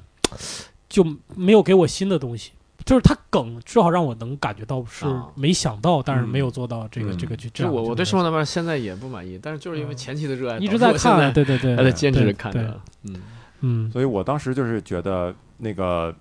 [0.93, 1.03] 就
[1.35, 2.51] 没有给我新的东西。
[2.85, 5.27] 就是他梗至少让我能感觉到是啊。
[5.33, 7.17] 没想到，但是嗯没有做到这个嗯。
[7.17, 7.49] 这个去。
[7.49, 13.15] 就是我我对《生活大爆炸》现在也不满意，但是就是因为前期的热爱，一直在看，对，对对对，还在坚持着看着，嗯。
[13.61, 13.91] 嗯。
[13.91, 16.13] 所以我当时就是觉得那个《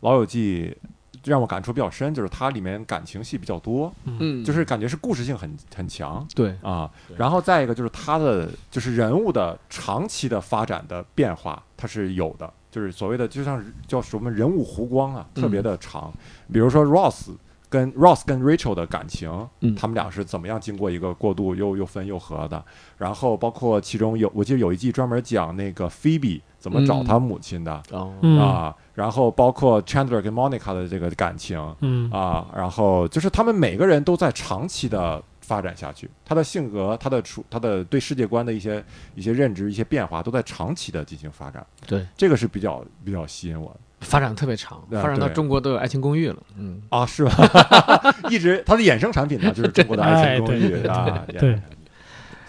[0.00, 0.76] 老友记》
[1.24, 6.90] 让我感触比较深，就是它里面感情戏比较多，嗯嗯，就是感觉是故事性很很强对，啊。
[7.16, 16.12] 然后再一个就是它的就是人物的长期的发展的变化，它是有的，就是所谓的就像叫什么人物弧光啊，嗯特别的长。
[16.52, 17.30] 比如说 Ross。
[17.70, 22.64] 跟 Ross 跟 Rachel 的感情，嗯他们俩是怎么样经过一个过渡又又分又合的？
[22.96, 27.04] 然后包括其中有，我记得有一季专门讲那个 Phoebe 怎么找嗯。
[27.04, 27.72] 他母亲的，
[28.40, 32.10] 啊，然后包括 Chandler 跟 Monica 的这个感情嗯。
[32.10, 43.80] 啊，然后就是他们每个人都在长期的发展下去，他的性格、他的处、他的对世界观的一些一些认知、一些变化都在长期的进行发展，对，这个是比较比较吸引我的。
[44.00, 47.32] 发展特别长，啊发展到中国都有《爱情公寓》了，嗯，啊，是吧？
[48.30, 51.60] 一直它的衍生产品呢，就是中国的爱情公寓 啊，对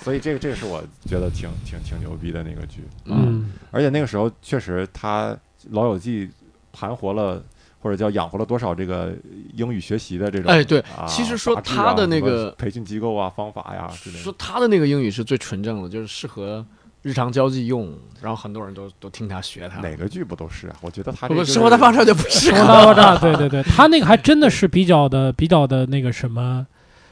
[0.01, 5.31] 所以这个这个是我觉得挺挺挺牛逼的那个剧，嗯而且那个时候确实他
[5.71, 6.27] 《老友记》
[6.71, 7.43] 盘活了。
[7.81, 9.13] 或者叫养活了多少这个
[9.53, 16.65] 英语学习的这种哎对啊其实说他的那个培训机构啊方法呀之类的说他的那个英语是最纯正的，就是适合
[17.01, 19.79] 日常交际用，然后很多人都都听他学他。
[19.79, 20.75] 哪个剧不都是啊？
[20.81, 26.67] 我觉得他生活大爆炸就不是生活大爆炸，对对对，他那个还真的是比较的比较的那个什么。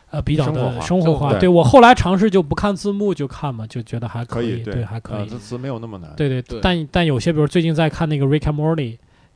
[0.09, 1.29] 呃，比较生活化的生活化。
[1.31, 5.17] 对对我后来尝试就不看字幕就看嘛，就觉得还可以，对还可以。
[5.19, 6.11] 呃这词没有那么难。
[6.15, 8.75] 对对对但但有些，比如最近在看那个《Rick and Morty》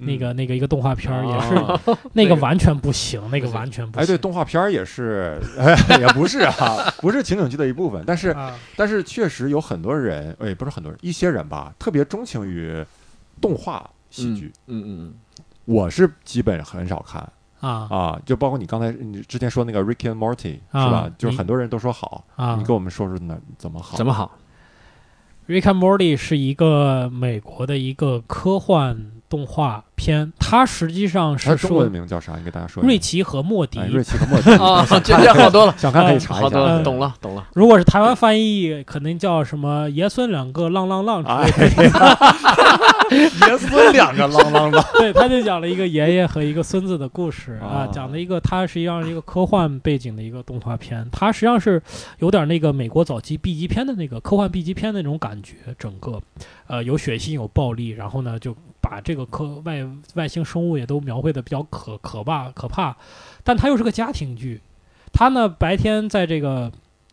[0.03, 1.79] 嗯，那个那个一个动画片儿，也是啊
[2.13, 5.39] 那个完全不行，那个完全不行哎，对，动画片儿也是，
[5.99, 12.83] 也不是哈，不是情景剧的一部分，但是啊，但是确实有很多人，哎，不是很多人，一些人吧，特别钟情于
[13.39, 14.51] 动画喜剧。
[14.67, 15.13] 嗯嗯嗯
[15.65, 17.21] 我是基本很少看
[17.61, 21.11] 啊啊，就包括你刚才你之前说那个 Rick and Morty 啊是吧？
[21.17, 23.95] 就是很多人都说好，啊你跟我们说说那怎么好？
[23.95, 24.37] 嗯，怎么好
[25.47, 32.35] ？Rick and Morty 是一个美国的一个科幻动画片，它实际上是中文说名叫啥？
[32.35, 32.87] 你给大家说一下。
[32.87, 33.87] 瑞奇和莫迪哎，。
[33.87, 36.43] 瑞奇和莫迪 啊，这这好多了，想看可以查一下。
[36.43, 37.47] 好多了，嗯懂了懂了。
[37.53, 43.47] 如果是台湾翻译，可能叫什么爷孙两个浪浪浪之哎类的。
[43.47, 44.85] 爷孙两个浪浪浪。
[44.99, 51.81] 对，他就讲了一个爷爷和一个孙子的故事啊啊，讲了一个它实际上是一个科幻背景的一个动画片，它实际上是
[52.19, 56.19] 有点那个美国早期 B 级片的那个科幻 B 级片的那种感觉，整个
[56.67, 58.55] 呃有血腥有暴力，然后呢就
[58.91, 62.97] 把这个科外外星生物也都描绘的比较可可怕可怕，
[63.41, 64.59] 但它又是个家庭剧，
[65.13, 66.69] 它呢白天在这个。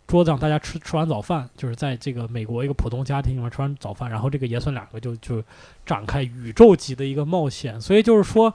[0.08, 5.44] 桌子上大家吃吃完早饭，就是在这个美国一个普通家庭里面吃完早饭，然后这个爷孙两个就就
[5.84, 7.78] 展开宇宙级的一个冒险。
[7.78, 8.54] 所以就是说，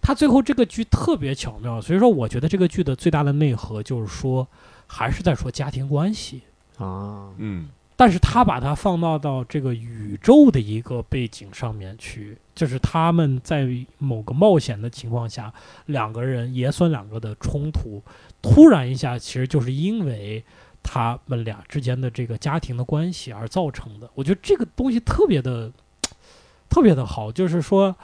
[0.00, 1.78] 他最后这个剧特别巧妙。
[1.78, 4.48] 所以说，我觉得这个剧的最大的内核就是说，
[4.86, 6.40] 还是在说家庭关系，
[6.78, 15.52] 啊，嗯但是他把它放到到这个宇宙的一个背景上面去，就是他们在某个冒险的情况下，
[15.86, 18.02] 两个人爷孙两个的冲突，
[18.42, 20.44] 突然一下，其实就是因为。
[20.86, 25.72] 他们俩之间的这个家庭的关系而造成的，我觉得这个东西特别的，
[26.68, 27.32] 特别的好。
[27.32, 27.96] 就是说，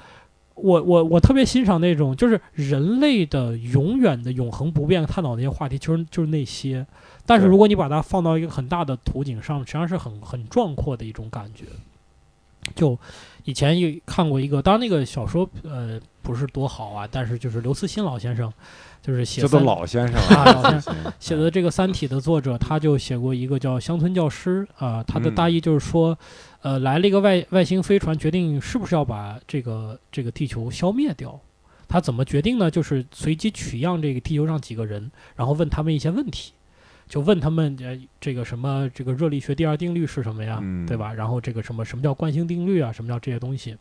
[0.54, 6.86] 我我我特别欣赏那种，就是人类的永远的永恒不变探讨那些话题，就是就是那些。
[7.24, 11.64] 但是如果你把它放到一个很大的图景上，实际上是很很壮阔的一种感觉。
[12.74, 12.98] 就
[13.44, 18.52] 以前有看过一个，当然那个小说呃不是多好啊，但是就是刘慈欣老先生，
[19.02, 26.18] 就是写这都老先生啊了，老先 写的这个《三体》的作者，他就写过一个叫《乡村教师》啊，他的大意就是说，
[26.62, 31.40] 呃，来了一个外外星飞船，决定是不是要把这个这个地球消灭掉。
[31.88, 32.70] 他怎么决定呢？
[32.70, 36.52] 就是随机取样这个地球上几个人，然后问他们一些问题，
[37.08, 41.12] 就问他们呃这个什么这个热力学第二定律是什么呀，嗯对吧？
[41.12, 43.76] 然后这个什么什么叫惯性定律啊，什么叫这些东西？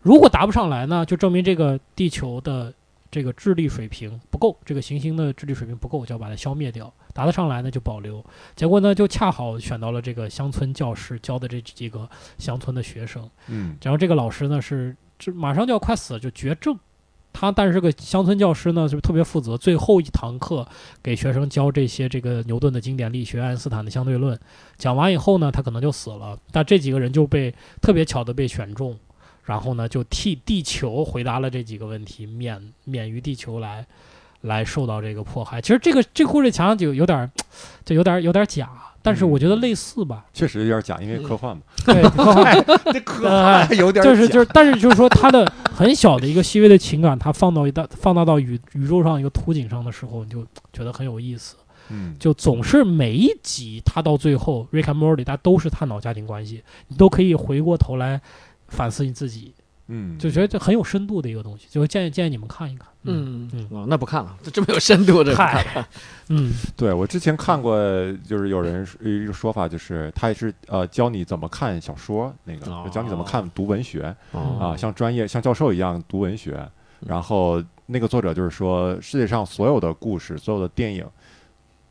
[0.00, 2.72] 如果答不上来呢，就证明这个地球的
[3.10, 6.92] 这个智力水平不够，这个行星的智力水平不够，就要把它消灭掉。
[7.14, 8.24] 答得上来呢就保留。
[8.54, 16.78] 结果呢就恰好选到了这个乡村教师教的这几个乡村的学生，嗯然后这个老师呢是这马上就要快死了，就绝症。
[17.30, 20.66] 他但是这个乡村教师呢，就特别负责，最后一堂课
[21.00, 24.36] 给学生教这些这个牛顿的经典力学、爱因斯坦的相对论。
[24.76, 26.36] 讲完以后呢，他可能就死了。
[26.50, 28.98] 但这几个人就被特别巧的被选中，
[29.48, 33.86] 然后呢就替地球回答了这几个问题，免免于地球来
[34.42, 35.58] 来受到这个迫害。
[35.58, 37.30] 其实这个这个故事想想就有点儿
[37.82, 38.68] 就有点儿有点儿假，
[39.00, 40.26] 但是我觉得类似吧。
[40.34, 51.56] 确实有点假，因为科幻嘛，对，科幻 这科幻有点假就是就是，但是就是说，他的很小的一个细微的情感，他放到一大放大到宇宇宙上一个图景上的时候，你就觉得很有意思。
[51.90, 58.20] 嗯就总是每一集，他到最后，Rick and Morty，他都是探讨家庭关系，你都可以回过头来
[58.68, 59.54] 反思你自己，
[59.88, 62.86] 嗯，就觉得这很有深度的一个东西，就建议建议你们看一看。
[63.04, 65.88] 嗯嗯哦，那不看了，这这么有深度，这不看嗨了。
[66.28, 67.76] 嗯对我之前看过，
[68.24, 76.68] 就是有人一个说法，就是他也是呃教你怎么看小说，那个教你怎么看读文学哦啊，像专业像教授一样读文学。
[77.06, 81.06] 然后那个作者就是说，世界上所有的故事，所有的电影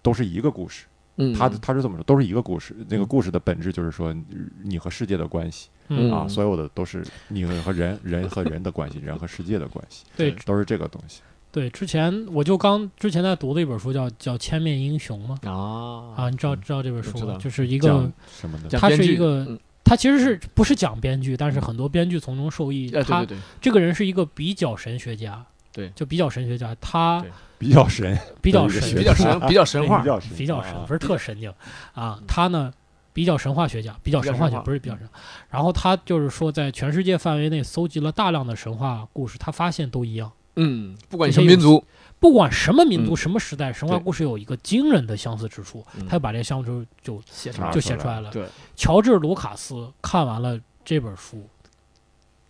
[0.01, 0.85] 都是一个故事。
[1.17, 2.75] 嗯，他他是这么说，都是一个故事。
[2.89, 4.15] 那个故事的本质就是说，
[4.63, 11.21] 你和世界的关系嗯啊，嗯所有的都是你和人人和人的关系，人和世界的关系，对都是这个东西。
[11.51, 17.37] 对，之前我就刚之前在读的一本书叫叫《千面英雄》嘛，啊啊，你知道知道这本书吗？
[17.39, 18.69] 就是一个讲什么的？
[18.77, 22.91] 它讲编剧是一个嗯他其实是不是讲编剧，但是很多编剧从中受益。
[22.91, 23.25] 他
[23.61, 25.43] 这个人是一个比较神学家，
[25.77, 25.91] 对。
[25.95, 27.23] 就比较神学家，他
[27.59, 29.99] 比较神，比较神，比较神， 比较神话。
[29.99, 31.53] 比，较神，比较神啊，不是特神经。
[31.93, 32.19] 啊。
[32.27, 32.73] 他呢
[33.13, 35.07] 比较神话学家，比较神话学不是比较神。
[35.51, 40.31] 然后他就是说，在全世界范围内搜集了大量的神话故事，他发现都一样。
[40.55, 41.85] 嗯，不管什么民族，
[42.19, 43.17] 不管什么民族、嗯。
[43.17, 46.05] 什么时代，神话故事有一个惊人的相似之处，嗯。
[46.07, 48.31] 他就把这个相似之处就写出来就写出来了。
[48.31, 51.47] 对，乔治·卢卡斯看完了这本书，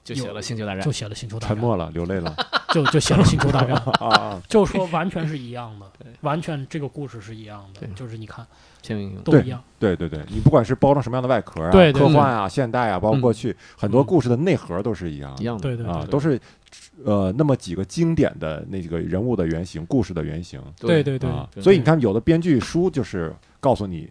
[0.05, 0.81] 就写了《星球大战。
[0.81, 0.91] 就》。
[0.93, 2.33] 写了《星球大战》，沉默了，流泪了
[2.73, 3.75] 就就写了《星球大战》，
[4.05, 4.41] 啊啊！
[4.47, 8.45] 就说完全是一样的对，完全这个故事是一样的，就是你看
[9.23, 9.61] 都一样。
[9.79, 13.21] 对对对，你不管是包装什么样的外壳啊，对对科幻啊、现代啊，包括嗯。
[13.21, 15.41] 过去很多故事的内核都是一样的。
[15.41, 16.11] 一样的，对对啊，对。
[16.11, 16.39] 都是
[17.05, 20.61] 呃那么几个经典的那几个人物的原型、故事的原型。
[20.79, 21.47] 对对对，啊。
[21.53, 24.09] 对所以你看，有的编剧书就是告诉你。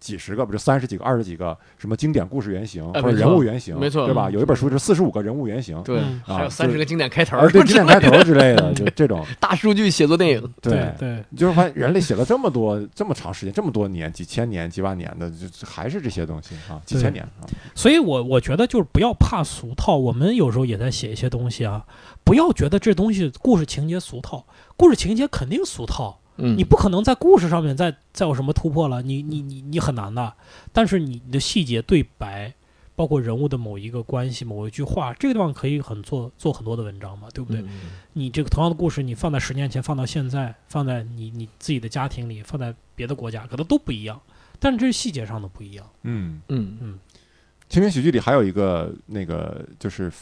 [0.00, 4.28] 几十个，不是三十几个、二十几个，什么经典故事原型或者人物原型，没错对吧？
[4.28, 4.32] 嗯。
[4.32, 21.84] 有一本书是四十五个人物原型，对还有三十个经典开头而，对经典 开头之类的，嗯就这种， 大数据写作电影，对对你就是发现人类写了这么多、这么长时间、这么多年、几千年、几万年的，就就还是这些东西啊，几千年啊，所以我我觉得就是不要怕俗套，我们有时候也在写一些东西啊，
[22.22, 24.44] 不要觉得这东西故事情节俗套，
[24.76, 30.32] 故事情节肯定俗套，嗯你不可能在故事上面再再有什么突破了，你你你你很难的。
[30.72, 32.52] 但是你你的细节对白，
[32.96, 37.60] 包括人物的某一个关系、某一句话，这个地方可以很做做很多的文章嘛，对不对？
[37.62, 37.68] 嗯
[38.14, 44.20] 你这个同样的故事，你放在十年前，放到现在，放在你你自己的家庭里，放在别的国家，可能都不一样。
[44.60, 45.84] 但是这是细节上的不一样。
[46.02, 46.98] 嗯，嗯嗯
[47.68, 50.12] 情景喜剧里还有一个那个就是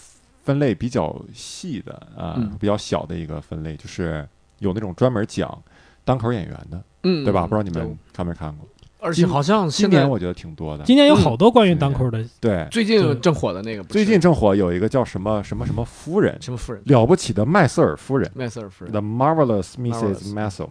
[0.43, 4.27] 分类比较细的啊、嗯比较小的一个分类，就是
[4.61, 5.63] 有那种专门讲
[6.05, 7.43] 单口演员的，嗯，对吧？
[7.43, 8.67] 不知道你们看没看过？
[9.05, 20.33] 而且好像现在今年我觉得挺多的，今年有好多关于嗯单口的，对，最近正火的那个，最近正火有一个叫什么什么什么夫人，什么夫人，了不起的麦瑟尔夫人麦瑟尔夫人，，The Marvelous Mrs.
[20.33, 20.69] Maisel，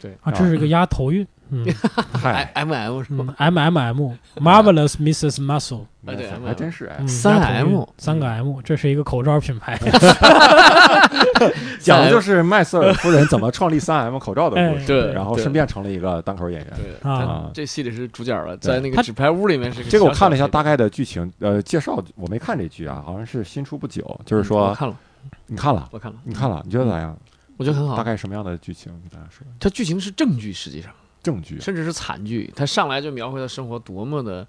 [0.00, 0.16] 对。
[0.22, 1.26] 啊，这是一个押头韵，嗯
[2.12, 5.36] 嗨，，M M 是嗯吗？，M M M Marvelous Mrs.
[5.44, 9.78] Muscle，哎对还真是三 M 三个 M，这是一个口罩品牌，
[11.80, 16.72] 讲的就是麦瑟尔夫人怎么创立三 M 口罩的故哎事，对然后顺便成了一个单口演员。
[16.76, 24.96] 对啊这戏里是主角了，在那个纸牌屋里面是这个我看了一下大概的剧情，呃，介绍我没看这剧啊，好像是新出不久，就是说我说看了，
[25.46, 27.16] 你看了，我看了，你看了，你觉得咋样？
[27.56, 28.02] 我觉得很好大。
[28.02, 28.92] 概什么样的剧情？
[29.02, 30.90] 给大家说，它剧情是正剧，实际上
[31.60, 32.52] 甚至是惨剧。
[32.54, 34.46] 她上来就描绘她生活多么的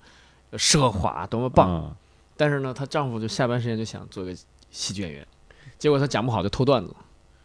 [0.54, 1.70] 奢华，多么棒。
[1.70, 1.96] 嗯
[2.38, 4.36] 但是呢，她丈夫就下班时间就想做个
[4.70, 5.26] 喜剧演员，
[5.80, 6.94] 结果她讲不好就偷段子。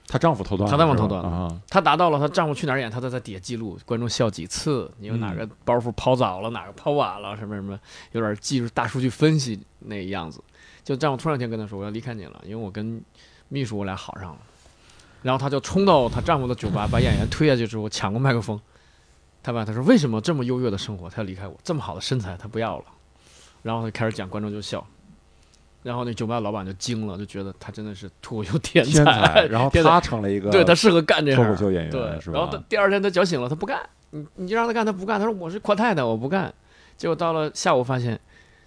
[0.09, 7.79] 她丈夫偷段子，她丈夫偷段子啊，她达到了她丈夫去哪儿演，她都在底下记录观众笑几次，你有哪个包袱抛早了，哪个抛晚了，什么什么，
[8.11, 10.43] 有点技术大数据分析那样子。
[10.83, 13.01] 就丈夫突然间跟她说我要离开你了，因为我跟
[13.49, 14.38] 秘书我俩好上了。
[15.23, 18.61] 然后她就冲到她丈夫的酒吧，把演员推下去之后抢过麦克风。
[19.42, 21.57] 她问她说为什么这么优越的生活，他要离开我？
[21.62, 22.85] 这么好的身材，他不要了。
[23.62, 24.87] 然后他开始讲，观众就笑。
[25.83, 32.62] 然后那酒吧老板就惊了，就觉得他真的是脱口秀天天才，然后天才她成了一个对他适合干这行脱口秀演员对，是吧然后他？
[32.68, 36.53] 第二天他脚醒了，他不干，你你让他干他不干，他说我是阔太太，我不干。
[36.98, 38.20] 结果到了下午发现，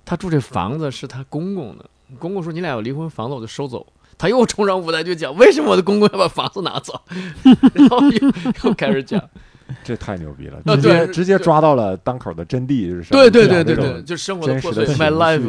[0.04, 3.86] 他住这房子是他公公的，公公说你俩有离婚，房子我就收走。
[4.18, 7.00] 他又冲上舞台就讲为什么我的公公要把房子拿走，
[7.76, 8.34] 然后又
[8.64, 9.22] 又开始讲，
[9.84, 13.30] 这太牛逼了，啊直接对直接抓到了当口的真谛是什么？
[13.30, 15.42] 对对对对对，就生活的破碎，my life，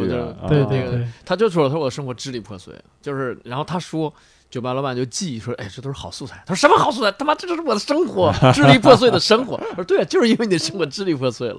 [0.49, 4.13] 对对对，他就说他说我的生活支离破碎，就是然后他说。
[4.51, 7.11] 酒吧老板就记忆说：“哎，这都是好素材。”他说：“什么好素材？
[7.19, 11.57] 他妈这就是我的生活， 支离破碎的生活。”我说：“对啊，就是因为你的生活支离破碎了。”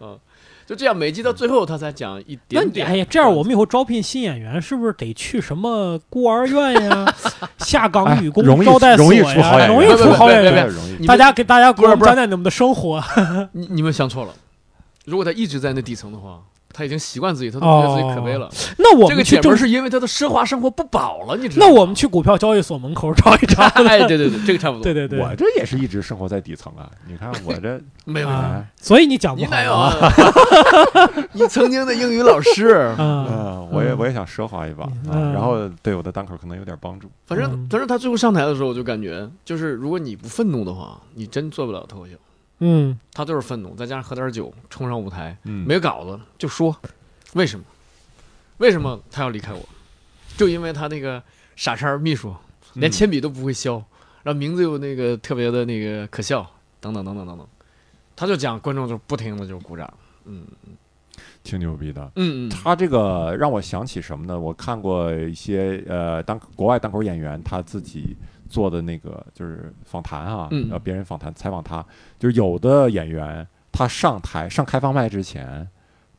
[0.00, 0.18] 嗯，
[0.68, 2.86] 就这样，每集到最后他才讲一点点。
[2.86, 7.14] 哎呀，这样我们以后招聘新演员，是不是得去什么孤儿院呀、
[7.60, 10.70] 下岗女工哎招待所容易出好呀，容易出好演员。
[11.06, 13.02] 大家给大家讲讲你们的生活。
[13.52, 14.34] 你你们想错了。
[15.06, 18.48] 如果他一直在那底层的话，他已经习惯自己，他都觉得自己可悲了。
[18.76, 21.72] 那我这个们去证姐们儿是因为他的奢华生活不保了，你知道那？
[21.72, 23.62] 我们去股票交易所门口找一找。
[23.84, 24.82] 哎，对对对，这个差不多。
[24.82, 26.88] 对对对，我这也是一直生活在底层啊！
[27.06, 29.94] 你看我这， 没有，啊，所以你讲不好你哪有啊？
[29.96, 31.10] 啊？
[31.32, 32.94] 你曾经的英语老师。
[32.98, 37.10] 嗯，嗯，我也我也想奢华一把然后对我的单口可能有点帮助。
[37.26, 42.12] 反正嗯反正他最后上台的时候，我就感觉，就是如果你不愤怒的话，你真做不了脱口秀。
[42.60, 46.76] 嗯他就是愤怒，再加上喝点酒，冲上舞台，嗯，没稿子就说
[47.34, 47.64] 为什么？
[48.58, 49.68] 为什么他要离开我？
[50.36, 51.22] 就因为他那个
[51.56, 52.34] 傻叉秘书
[52.74, 53.82] 连嗯铅笔都不会削，
[54.22, 56.48] 然后名字又那个特别的那个可笑，
[56.80, 57.46] 等等等等等等，
[58.16, 59.92] 他就讲，观众就不停的就鼓掌，
[60.24, 60.44] 嗯
[61.42, 62.02] 挺牛逼的。
[62.16, 64.38] 嗯嗯，他这个让我想起什么呢？
[64.38, 68.16] 我看过一些呃当国外单口演员他自己
[68.48, 70.68] 做的那个就是访谈啊，嗯。
[70.70, 71.84] 呃，别人访谈采访他，
[72.18, 75.68] 就是有的演员他上台上开放麦之前，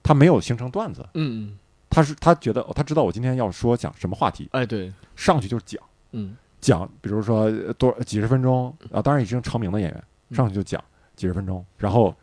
[0.03, 1.57] 他没有形成段子，嗯嗯，
[1.89, 5.81] 他是他觉得哦他知道我今天要说讲什么话题，哎对，上去就是讲。
[6.11, 6.35] 嗯。
[6.61, 10.35] 讲，比如说呃多几十分钟啊，当然已经成名的演员嗯。
[10.35, 10.83] 上去就讲
[11.15, 12.13] 几十分钟，然后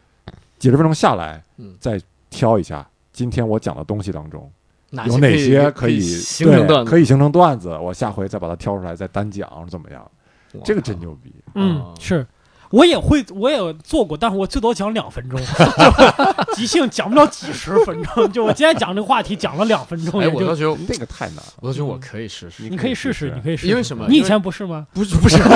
[0.58, 4.50] 几十分钟下来嗯，再挑一下今天我讲的东西当中。
[4.90, 6.90] 哪有哪些可以形成段子？
[6.90, 7.76] 可以形成段子？
[7.76, 10.10] 我下回再把它挑出来，再单讲怎么样？
[10.64, 11.34] 这个真牛逼！
[11.54, 12.26] 嗯哦，是。
[12.70, 15.44] 我也会，我也做过，但是我最多讲两分钟，就
[16.56, 18.32] 即兴讲不了几十分钟。
[18.32, 22.64] 就我今天讲这个话题讲了两分钟，哎，也就我倒觉得，那个太难了，我倒觉得我可以试试。
[22.68, 23.68] 你可以试试，你可以试试。
[23.68, 24.84] 因为什么你以前不是吗？
[24.92, 25.36] 不是不是，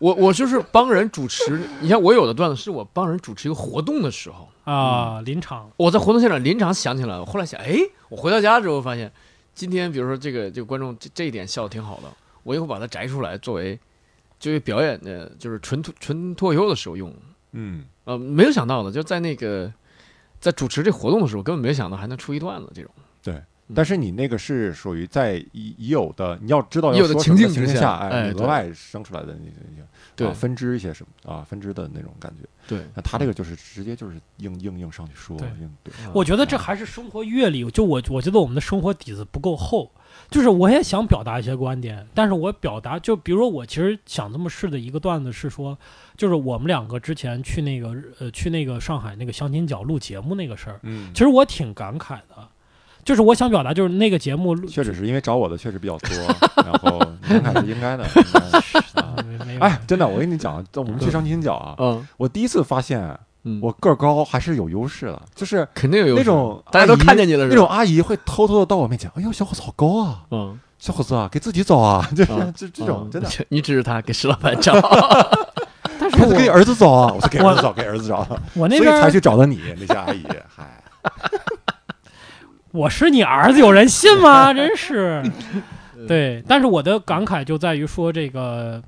[0.00, 1.60] 我我就是帮人主持。
[1.80, 7.20] 你像我有的段子是我帮人主持一个活动的时候，啊，临场，我在活动现场临场想起来了。
[7.20, 7.76] 我后来想，哎，
[8.08, 9.12] 我回到家之后发现，
[9.54, 12.10] 今天比如说这个这个观众这这一点笑的挺好的，
[12.42, 13.78] 我以后把它摘出来作为
[14.40, 17.14] 作为表演的，就是纯脱纯脱口秀的时候用。
[17.52, 19.72] 嗯，呃，没有想到的，就在那个
[20.40, 22.90] 在主持这活动的时候，根本没想到还能出一段子这种。
[23.74, 32.48] 但是你那个是属于在已已有的，你要知道已有的要说什么情境之下哎额外生出来的那些那些对啊分支一些什么啊分支的那种感觉。
[32.66, 35.48] 对，那他这个就是直接就是硬硬硬上去说，对，
[36.12, 37.68] 我觉得这还是生活阅历。
[37.70, 39.90] 就我我觉得我们的生活底子不够厚，
[40.30, 45.76] 就是我也想表达一些观点，但是我表达就比如说我其实想这么试的一个段子是说，
[46.16, 52.48] 就是我们两个之前去那个呃去那个上海那个相亲角录节目那个事儿，嗯其，实我挺感慨的。
[53.04, 56.10] 就是我想表达，就是那个节目录确实是因为找我的确实比较多，
[56.64, 56.98] 然后
[57.28, 58.04] 感慨是应该的。
[58.04, 62.06] 应该的 哎，真的，我跟你讲，我们去相亲角啊，嗯。
[62.16, 63.00] 我第一次发现
[63.44, 72.52] 嗯，我个儿高还是有优势的，就是肯定有那种大家都看见你了，那种阿姨会偷偷的到我面前，哎呦，小伙子好高啊，嗯，小伙子啊，给自己找啊， 就是嗯。
[72.56, 73.10] 这这种嗯。
[73.10, 74.72] 真的，你指着他给石老板找，
[75.98, 80.82] 但是给给儿子找啊，我说给儿子找，给儿子找，我那边所以才去找的你那些阿姨，嗨，
[82.72, 84.52] 我是你儿子，有人信吗？
[84.54, 85.22] 真是。
[85.96, 88.82] 嗯对，但是我的感慨就在于说这个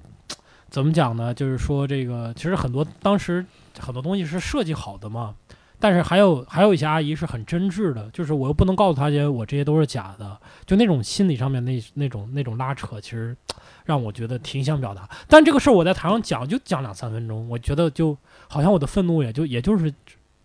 [0.71, 1.35] 怎么讲呢？
[1.35, 3.45] 就是说这个其实很多当时
[3.79, 5.35] 很多东西是设计好的嘛，
[5.79, 13.37] 但是还有还有一些阿姨是很真挚的，就是我又不能告诉她些我这些都是假的，就那种心理上面那那种那种拉扯，其实
[13.85, 15.07] 让我觉得挺想表达。
[15.29, 18.17] 但这个事儿我在台上讲就讲两三分钟，我觉得就
[18.49, 19.93] 好像我的愤怒也就也就是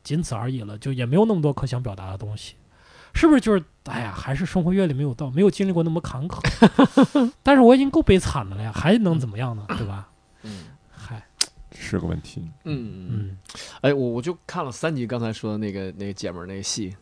[0.03, 2.55] 仅此而已了，就也没有那么多可想表达的东西。
[3.13, 6.41] 是不是就是哎呀，还是生活阅历没有到，没有经历过那么坎坷。
[7.43, 9.65] 但是我已经够悲惨的了呀，还能怎么样呢？
[9.69, 10.09] 对吧？
[10.43, 11.25] 嗯 嗨，
[11.71, 12.41] 是个问题。
[12.65, 13.37] 嗯嗯，嗯
[13.81, 16.95] 哎，我我就看了三集刚才说的那个那个姐们儿那个戏，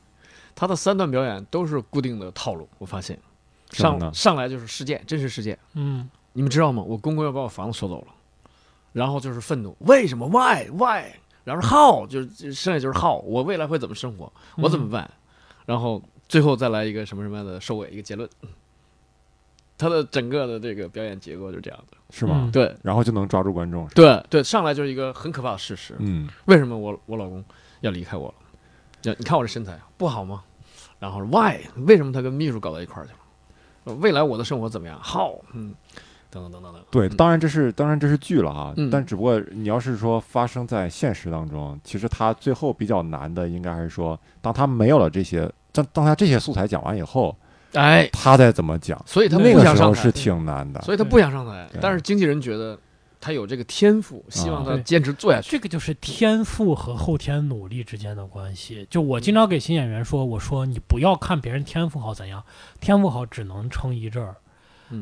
[0.56, 3.20] 她的三段表演都是固定的套路，我发现
[3.72, 6.84] 上上来就是事件，真实事件，嗯你们知道吗？
[6.84, 8.08] 我公公要把我房子收走了，
[8.94, 11.06] 然后就是愤怒，为什么？Why why？
[11.44, 14.32] 然后是 how，就是剩下就是 how，我未来会怎么生活？
[14.58, 15.10] 我怎么办？
[15.66, 18.30] 然后最后再来一个什么什么样的收尾，一个结论。
[19.78, 22.52] 他的整个的这个表演结构就是这样的，是吗嗯？
[22.52, 25.96] 对然后就能抓住观众，对对，上来就是一个很可怕的事实。
[26.00, 27.44] 嗯，为什么我我老公
[27.82, 29.14] 要离开我了？
[29.20, 30.44] 你看我这身材不好吗？
[30.98, 33.20] 然后 why 为什么他跟秘书搞到一块儿去了？
[33.84, 35.76] 呃未来我的生活怎么样？how 嗯，
[36.30, 36.84] 等等等等等。
[36.92, 47.36] 对，嗯当然这是当然这是剧了哈，嗯但只不过你要是说发生在现实当中，其实他最后比较难的，应该还是说，当他没有了这些，当当他这些素材讲完以后，
[47.74, 50.82] 哎，他再怎么讲，所以他那不想上台个时候是，挺难的。
[50.82, 51.70] 所以他不想上台。
[51.82, 52.78] 但是经纪人觉得
[53.20, 55.50] 他有这个天赋，希望他坚持做下去。
[55.52, 58.88] 这个就是天赋和后天努力之间的关系。
[58.90, 62.44] 就我经常给新演员说，我说你不要看别人天赋好怎样，
[62.80, 64.36] 天赋好只能撑一阵儿。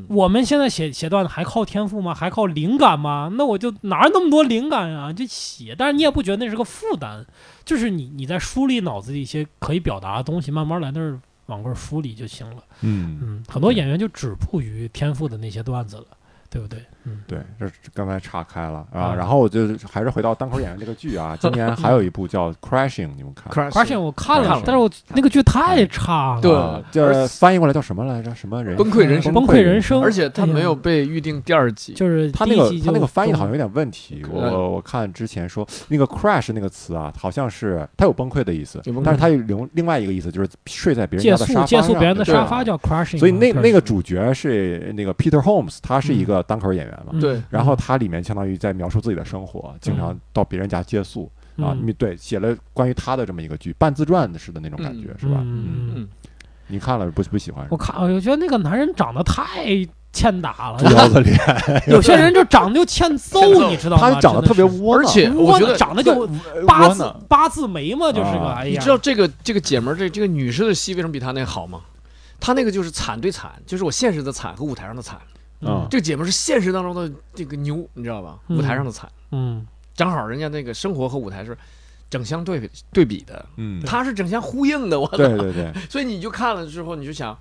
[0.07, 2.13] 我们现在写写段子还靠天赋吗？
[2.13, 3.29] 还靠灵感吗？
[3.37, 5.11] 那我就哪有那么多灵感啊？
[5.11, 7.25] 就写，但是你也不觉得那是个负担，
[7.65, 12.63] 就是你你在梳理脑子里一些可以表达的东西，慢慢来那儿往这儿梳理就行了。
[12.81, 16.05] 嗯，嗯，很多演员就止步于天赋的那些段子了，
[16.49, 16.79] 对不对？
[17.05, 19.01] 嗯，对，这刚才岔开了啊。
[19.01, 28.33] 啊然后我就还是回到单口演员这个剧啊，今年还有一部叫《Crashing》，你们看？？Crashing 我看了，但是我那个剧太差了，对就是翻译过来叫什么来着？
[28.35, 28.75] 什么人？
[28.75, 31.93] 崩溃人生崩溃人生而且他没有被预定第二季。
[31.93, 55.39] 就是他那个第一集就他那个翻译的好像有点问题，我嗯我我看之前说那个 crash 那个词啊，好像是它有崩溃的意思但是它有另另外一个意思就是睡在别人家的沙发宿借宿上别人的对沙发叫 crashing，所以那那个主角是那个 Peter Holmes，他是一个单口演员嘛，嗯对然后他里面相当于在描述自己的生活，经常到别人家借宿啊，嗯你对写了关于他的这么一个剧，半自传式的那种感觉嗯是吧？
[55.41, 56.09] 嗯嗯嗯，
[56.67, 57.65] 你看了不不喜欢？
[57.69, 59.65] 我看，我觉得那个男人长得太
[60.11, 61.35] 欠打了，腰子脸，
[61.89, 64.11] 有些人就长得就欠揍你知道吗？
[64.11, 71.81] 他长得特别窝囊，而且我觉得长得就呃八字八字眉嘛，就是个啊哎呀，你知道这个这个姐们儿这这个女士的戏为什么比她那好吗？
[72.39, 75.17] 她那个就是惨对惨，就是我现实的惨和舞台上的惨。
[75.65, 75.87] 嗯。
[75.89, 78.39] 这个姐们是现实当中的这个牛，你知道吧？
[78.47, 78.57] 嗯。
[78.57, 79.65] 舞台上的惨，嗯。
[79.95, 81.55] 正好人家那个生活和舞台是
[82.09, 85.17] 整相对比对比的，嗯，她是整相呼应的，我操！
[85.17, 87.37] 对对对，所以你就看了之后，你就想，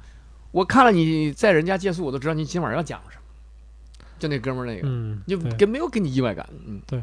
[0.51, 3.23] 我看了你在人家借宿，我都知道你今晚要讲什么。
[4.19, 7.03] 就那哥们儿那个，嗯，就对跟没有给你意外感，嗯，对。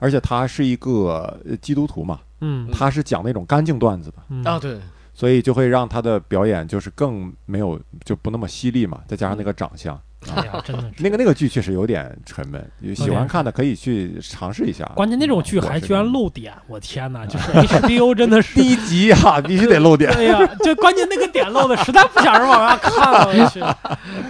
[0.00, 2.68] 而且他是一个呃基督徒嘛，嗯。
[2.72, 4.44] 他是讲那种干净段子的，嗯。
[4.44, 4.78] 啊，对，
[5.14, 10.00] 所以就会让他的表演就是更没有就不那么犀利嘛，再加上那个长相，
[10.34, 10.88] 哎呀， 真的是。
[11.02, 14.84] 那个那个剧确实有点沉闷，有喜欢看的可以去尝试一下。
[14.94, 17.24] 关键那种剧还居然这样漏点，我天哪！
[17.26, 20.10] 就是 HBO 真的是第一集啊，必须得露点。
[20.12, 23.26] 哎呀，就关键那个点露的，实在不想人往下看了。
[23.28, 23.60] 我去，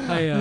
[0.09, 0.36] 哎呀，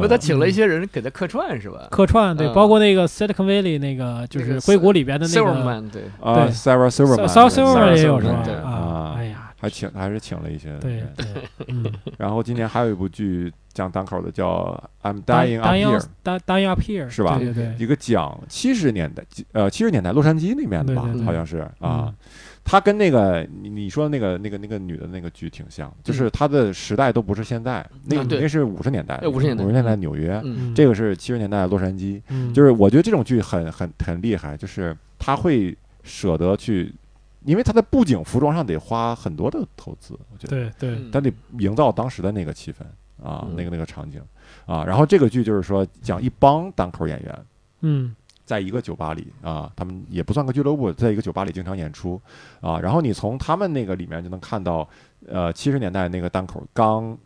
[0.00, 1.88] 不，他请了一些人给他客串是吧？
[1.90, 8.42] 客串对，嗯包括那个 Silicon Valley 那个，就是那个硅谷里边的那 e 个 m a n 对，啊对，Sarah Silverman，s a u Silver Sarah 也有是吧
[8.42, 8.54] Silverman，对？
[8.54, 8.89] 啊
[9.60, 10.76] 还请还是请了一些。
[10.78, 11.26] 对对，
[11.68, 11.84] 嗯。
[12.18, 17.38] 然后今年还有一部剧讲单口的，叫《I'm Dying Up，Dying Here》，Up Dying Up Here 是吧？
[17.38, 21.24] 对对对，一个讲七十年代呃七十年代洛杉矶那边的吧对对，对。
[21.26, 21.72] 好像是啊。
[21.80, 22.14] 嗯。
[22.62, 32.20] 他跟那个你你说的那个那个那个女的那个剧挺像，就是他的时代都不是现在，那那是五十年代的，对50年代五十年代纽约，嗯，这个是七十年代洛杉矶。
[32.28, 32.52] 嗯。
[32.52, 36.94] 就是我觉得这种剧很很很厉害，就是他会舍得去，
[37.44, 40.70] 因为他的布景服装上得花很多的投资，我觉得。
[40.78, 42.82] 对对，嗯他得营造当时的那个气氛
[43.22, 44.20] 啊，嗯那个那个场景
[44.66, 44.84] 啊。
[44.84, 47.38] 然后这个剧就是说讲一帮单口演员
[47.80, 48.14] 嗯
[48.44, 52.20] 在一个酒吧里啊，他们也不算个俱乐部，在一个酒吧里经常演出
[52.60, 52.80] 啊。
[52.80, 54.88] 然后你从他们那个里面就能看到，
[55.28, 57.16] 呃，七十年代那个单口刚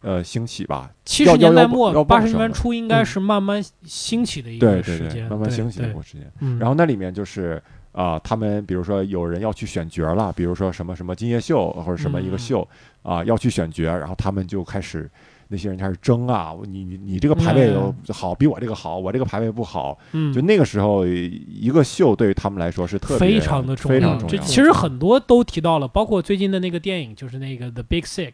[0.00, 6.32] 呃兴起吧，七十年代末八十年代初应该是慢慢兴起的一对对对，个时间，对慢慢兴起的一个时间。
[6.40, 7.60] 嗯然后那里面就是
[7.98, 12.68] 啊、他们比如说有人要去选角了，比如说什么什么金夜秀或者什么一个嗯秀
[13.02, 15.10] 啊、要去选角，然后他们就开始
[15.48, 19.98] 那些人开始争啊，你你你这个排位有好，比我这个好，我这个排位不好。
[20.12, 23.98] 嗯就那个时候，一个秀对于他们来说是特别非常的重要。
[23.98, 24.36] 非常重要。
[24.36, 28.30] 这其实很多都提到了，包括最近的那个电影，就是那个《The Big Sick》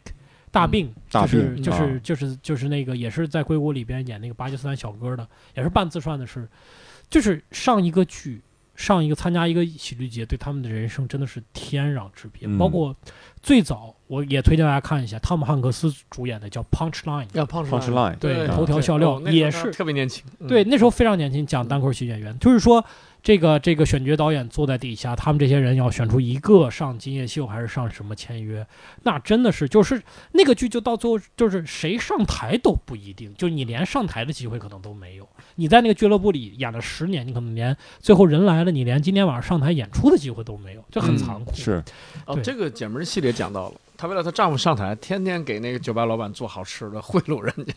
[0.51, 6.47] 大病，就是就是就是就是那个也是在硅谷里边演那个巴基斯坦小哥的，也是半自传的事，
[7.09, 8.43] 就是上一个剧。
[8.75, 12.47] 上一个参加一个喜剧节，对他们的人生真的是天壤之别。
[12.49, 12.59] 嗯。
[12.59, 12.95] 包括
[13.43, 18.55] 最早，我也推荐大家看一下汤姆汉克斯主演的叫《Punchline》，要 punch line 对啊。
[18.55, 19.71] 头条笑料也是。
[19.71, 20.49] 特别年轻，嗯。
[20.49, 22.85] 对，那时候非常年轻，讲单口喜剧演员，就是说
[23.25, 28.65] 这个这个选角导演坐在底下，他们这些人要选出一个上金夜秀还是上什么签约，
[29.03, 30.01] 那真的是就是
[30.33, 35.27] 那个剧就到最后就是谁上台都不一定，就你连上台的机会可能都没有。
[35.55, 41.55] 你在那个俱乐部里演了十年，你可能连最后人来了，你连今天晚上上台演出的机会都没有，这很嗯残酷。
[41.55, 41.83] 是
[42.27, 47.73] 哦，这个姐们儿系列讲到了，她为了她丈夫上台，天天给那个酒吧老板做好吃的，贿赂人家，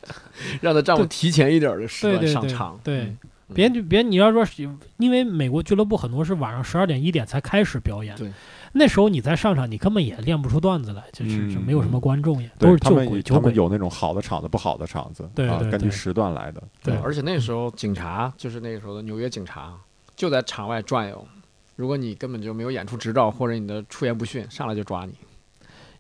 [0.60, 2.78] 让她丈夫提前一点儿的时段对对对上场。
[2.84, 3.18] 对嗯
[3.54, 8.32] 别别，你要说是因为美国俱乐部很多是晚上十二点一点才开始表演，对，
[8.74, 13.42] 那时候你再上场，你根本也练不出段子来，就是嗯就没有什么观众也，都是对他鬼酒鬼。
[13.42, 16.62] 他们有那种好的场子，不好的场子，啊，对对对根据时段来的。
[16.84, 19.74] 对啊而且那时候警察就是那个时候的纽约警察，
[20.16, 21.28] 就在场外转悠。
[21.76, 25.14] 如果你根本就没有演出执照，或者你的出言不逊，上来就抓你。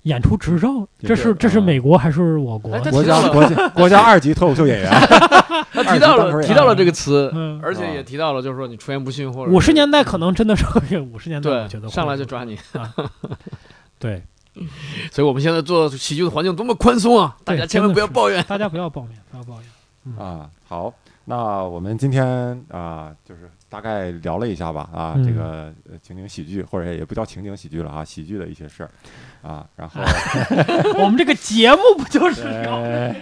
[0.08, 2.80] 演出执照，这是这是啊美国还是我国哎？
[2.92, 4.90] 国家国家 国家二级脱口秀演员，
[5.72, 10.66] 他提到了提到了这个词，嗯，而且啊也提到了，就是说你出言不逊或者五十年代可能真的是
[11.14, 12.58] 五十年代，我觉得对上来就抓你。
[14.00, 14.24] 对，
[15.12, 17.36] 所以我们现在做喜剧的环境多么宽松啊！
[17.44, 18.44] 大家千万不要抱怨。
[18.48, 20.26] 大家不要抱怨，不要抱怨。
[20.26, 20.94] 啊，好，
[21.30, 22.26] 那我们今天
[22.70, 25.26] 啊，就是大概聊了一下吧，啊，嗯。
[25.26, 28.90] 这个呃情景喜剧，或者也不叫情景喜剧了啊，喜剧的一些事儿，
[29.42, 30.02] 啊，然后
[31.04, 32.78] 我们这个节目不就是聊？
[32.78, 33.16] 呃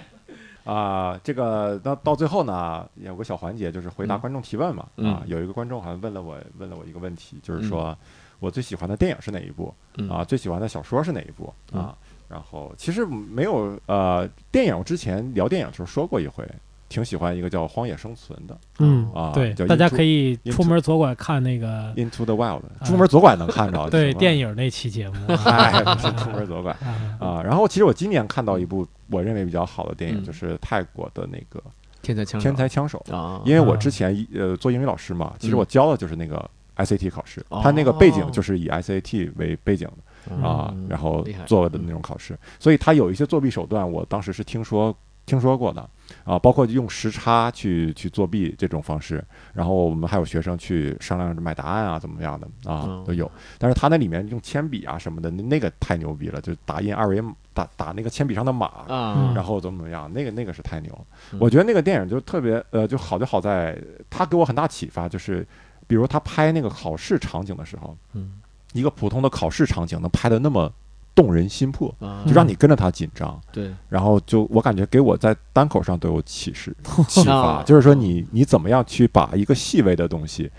[0.66, 4.20] 啊，这个到到最后呢，有个小环节就是回答嗯。
[4.20, 5.12] 观众提问嘛，嗯。
[5.12, 7.98] 啊，有一个观众好像问了我问了我一个问题，就是说
[8.40, 9.74] 我最喜欢的电影是哪一部？
[9.98, 10.08] 嗯。
[10.12, 11.52] 啊，最喜欢的小说是哪一部？
[11.72, 11.82] 嗯。
[11.82, 11.98] 啊？
[12.30, 16.48] 然后其实没有呃，电影我之前聊电影的时候说过一回，
[16.96, 18.58] 挺喜欢一个叫《荒野生存》的。
[18.80, 23.90] 嗯啊，对，大家可以出门左拐看那个 Into the Wild，啊出门左拐能看着。
[23.90, 25.16] 对电影，那期节目。
[25.44, 27.44] 哎，不是出门左拐啊啊。
[27.44, 31.60] 然后其实我今年看到一部我认为比较好的电影，嗯就是泰国的那个
[32.02, 39.86] 《天才枪手天才枪手》，啊，因为我之前一呃做英语老师嘛，其实嗯我教的就是那个 SAT 考试，哦它那个背景就是以 SAT 为背景
[40.30, 44.96] 的啊嗯，然后做的那种考试，所以他有一些作弊手段，我当时是听说
[45.26, 45.90] 听说过的
[46.24, 49.24] 啊，包括用时差去去作弊这种方式，
[49.54, 53.04] 然后我们还有学生去商量着买答案啊，怎么样的啊嗯。
[53.06, 53.30] 都有。
[53.58, 61.08] 但是他那里面用铅笔啊什么的，那那个太牛逼了，就打印二维码打打那个铅笔上的码，啊，然后怎么怎么样，那个那个是太牛
[61.40, 63.78] 我觉得那个电影就特别呃，就好就好在
[64.10, 65.46] 它给我很大启发，就是
[65.88, 68.40] 比如他拍那个考试场景的时候，嗯。
[68.74, 70.70] 一个普通的考试场景能拍的那么
[71.16, 73.40] 动人心魄，啊，就让你跟着他紧张。
[73.52, 76.76] 对，然后就我感觉给我在单口上都有启示
[77.08, 77.64] 启发，啊。
[77.66, 80.52] 就是说你你怎么样去把一个细微的东西，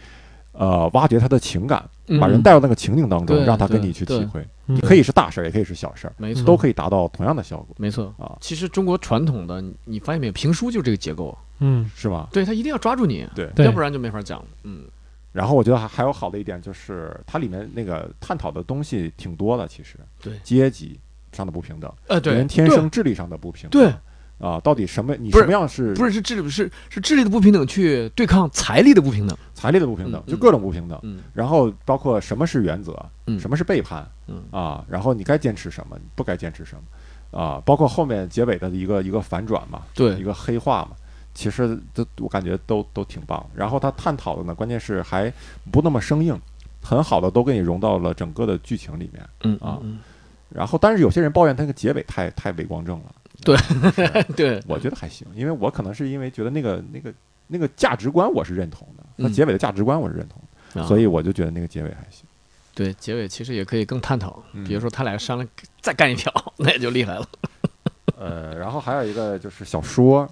[0.53, 1.85] 呃，挖掘他的情感，
[2.19, 4.41] 把人嗯带到那个情景当中，让他跟你去体会。
[4.41, 4.75] 嗯。
[4.75, 7.69] 你可以是大事儿，也可以是小事儿，没错，都可以达到同样的效果。
[7.79, 8.13] 没错。
[8.19, 11.89] 啊，其实中国传统的，你你发现没有，评书就这个结构，嗯。
[11.95, 12.29] 是吧？
[12.33, 13.47] 对他一定要抓住你，对。
[13.55, 13.67] 对。
[13.67, 14.43] 要不然就没法讲。
[14.65, 14.81] 嗯，
[15.37, 19.99] 然后我觉得还还有好的一点就是，它里面那个探讨的东西挺多的，其实。
[20.23, 20.33] 对。
[20.43, 20.99] 阶级
[21.31, 23.93] 上的不平等，呃，对，人天生智力上的不平等，对。
[24.39, 29.37] 啊，到底什么你什么样是不是是智力是是智力的不平等去对抗财力的不平等。
[29.55, 30.99] 财力的不平等，嗯就各种不平等。
[31.03, 31.21] 嗯。
[31.35, 32.95] 然后包括什么是原则，
[33.27, 33.39] 嗯。
[33.39, 34.43] 什么是背叛嗯。
[34.51, 40.15] 啊，然后你该坚持什么，不该坚持什么啊，包括后面结尾的一个一个反转嘛，对。
[40.17, 40.91] 一，个黑化嘛，
[41.37, 43.47] 其实都我感觉都都挺棒。
[43.55, 45.33] 然后他探讨的呢，关键是还
[45.71, 46.37] 不那么生硬，
[46.83, 49.23] 很好的都给你融到了整个的剧情里面。
[49.43, 49.99] 嗯啊嗯
[50.49, 53.15] 然后，但是有些人抱怨他那个结尾太太伪光正了，
[53.45, 53.57] 对
[54.37, 57.13] 对，我觉得还行，因为我可能是因为觉得那个那个
[57.49, 62.25] 那个价值观我是认同的，他嗯结尾的价值观我是认同所以我就觉得那个结尾还行。
[62.75, 65.49] 对结尾其实也可以更探讨，嗯比如说他俩商量
[65.81, 67.29] 再干一票， 那也就厉害了。
[68.17, 70.27] 呃，然后还有一个就是小说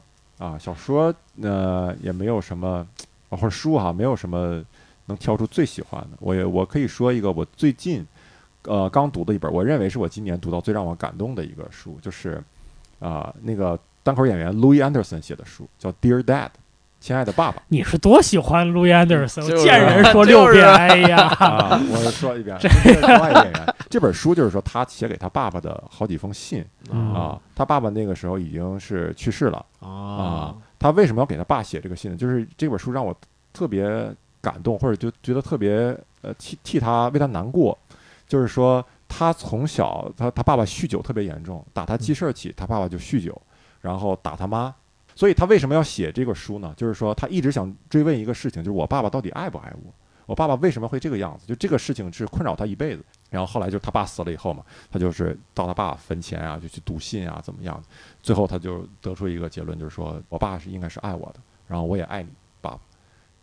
[0.44, 2.86] 啊，小说呃也没有什么，
[3.30, 4.62] 或者书哈、没有什么
[5.06, 6.18] 能挑出最喜欢的。
[6.20, 8.06] 我也我可以说一个我最近
[8.64, 12.42] 呃刚读的一本，我认为是我今年读到最让我感动的一个书，就是
[13.00, 16.48] 啊、那个单口演员 Louis Anderson 写的书，叫《Dear Dad》，
[17.04, 17.62] 亲爱的爸爸。
[17.68, 19.44] 你是多喜欢路易安德森？
[19.44, 23.74] 我见人说六遍，哎呀，啊，我说一遍，这是另外一个演员。
[23.90, 29.62] 这本书就是说他写给他爸爸的好几封信嗯啊，他爸爸那个时候已经是去世了。
[29.80, 32.16] 啊啊，，他为什么要给他爸写这个信呢？
[32.16, 33.14] 就是这本书让我
[33.52, 33.84] 特别
[34.40, 37.76] 感动，或者就觉得特别呃替替他为他难过。
[38.26, 43.38] 就是说，他从小他他爸爸酗酒特别严重，打他记事儿起，他爸爸就酗酒，
[43.82, 44.74] 然后打他妈。
[45.14, 46.74] 所以他为什么要写这个书呢？
[46.76, 49.92] 就是说他一直想追问一个事情，就是我爸爸到底爱不爱我？
[50.26, 51.46] 我爸爸为什么会这个样子？
[51.46, 53.04] 就这个事情是困扰他一辈子。
[53.28, 57.82] 然后后来就是他爸死了以后嘛，他就是到他爸坟前啊，就去读信啊，怎么样？
[58.22, 62.80] 最后他就得出一个结论，就是说我爸是应该是爱我的，然后我也爱你，爸爸。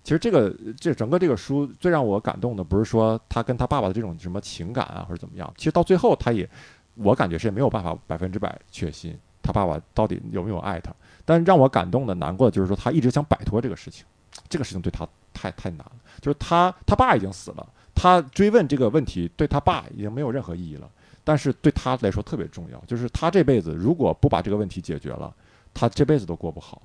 [0.03, 5.53] 其实这个这整个这个书最让我感动的，不是说他跟他爸爸的这种什么情感啊，或者怎么样。
[5.55, 6.49] 其实到最后，他也
[6.95, 10.91] 我感觉是没有办法百分之百确信他爸爸到底有没有爱他。
[11.31, 14.05] 但让我感动的、难过的就是说，他一直想摆脱这个事情，
[14.49, 15.91] 这个事情对他太太难了。
[16.19, 17.65] 就是他他爸已经死了，
[17.95, 20.89] 他追问这个问题对他爸已经没有任何意义了。
[21.23, 25.33] 但是对他来说特别重要，就是他这辈子如果不把这个问题解决了，
[25.73, 26.81] 他这辈子都过不好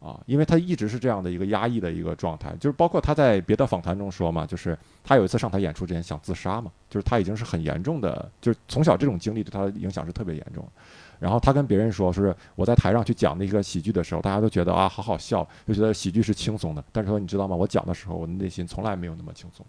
[0.00, 10.66] 啊，因为他一直是这样的一个压抑的一个状态，就是包括他在别的访谈中说嘛，就是他有一次上台演出之前想自杀嘛，就是他已经是很严重的，就是从小这种经历对他的影响是特别严重。
[11.20, 16.82] 然后他跟别人说，说是我在台上去讲那个喜剧的时候，大家都觉得啊好好笑，就觉得喜剧是轻松的。
[16.90, 17.54] 但是说你知道吗？
[17.54, 19.64] 我讲的时候，我的内心从来没有那么轻松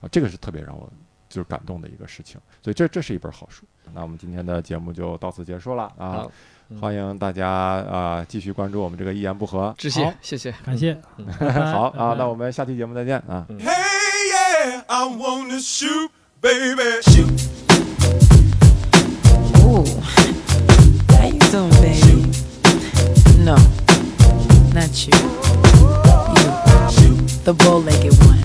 [0.00, 0.86] 啊，这个是特别让我
[1.28, 2.40] 就是感动的一个事情。
[2.60, 3.64] 所以这这是一本好书。
[3.94, 6.26] 那我们今天的节目就到此结束了啊，
[6.70, 9.72] 嗯欢迎大家啊继续关注我们这个一言不合。
[9.78, 10.50] 致谢，谢谢。
[10.64, 10.98] 感谢，
[11.72, 13.46] 好啊，那我们下期节目再见啊。
[13.50, 13.68] Hey,
[14.32, 16.10] yeah, I wanna shoot,
[16.40, 17.28] baby, shoot.
[19.62, 19.84] Ooh,
[21.24, 22.30] How you doing, baby?
[23.38, 23.56] No,
[24.74, 25.14] not you.
[27.00, 28.44] You, the bow-legged one.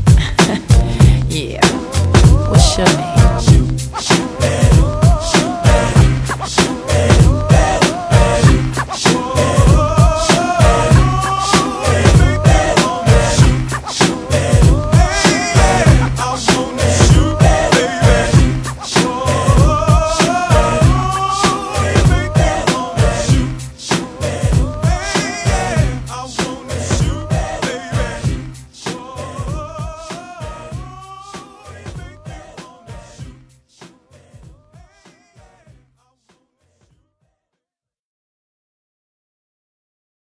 [1.30, 1.60] yeah.
[2.50, 3.10] What's your name?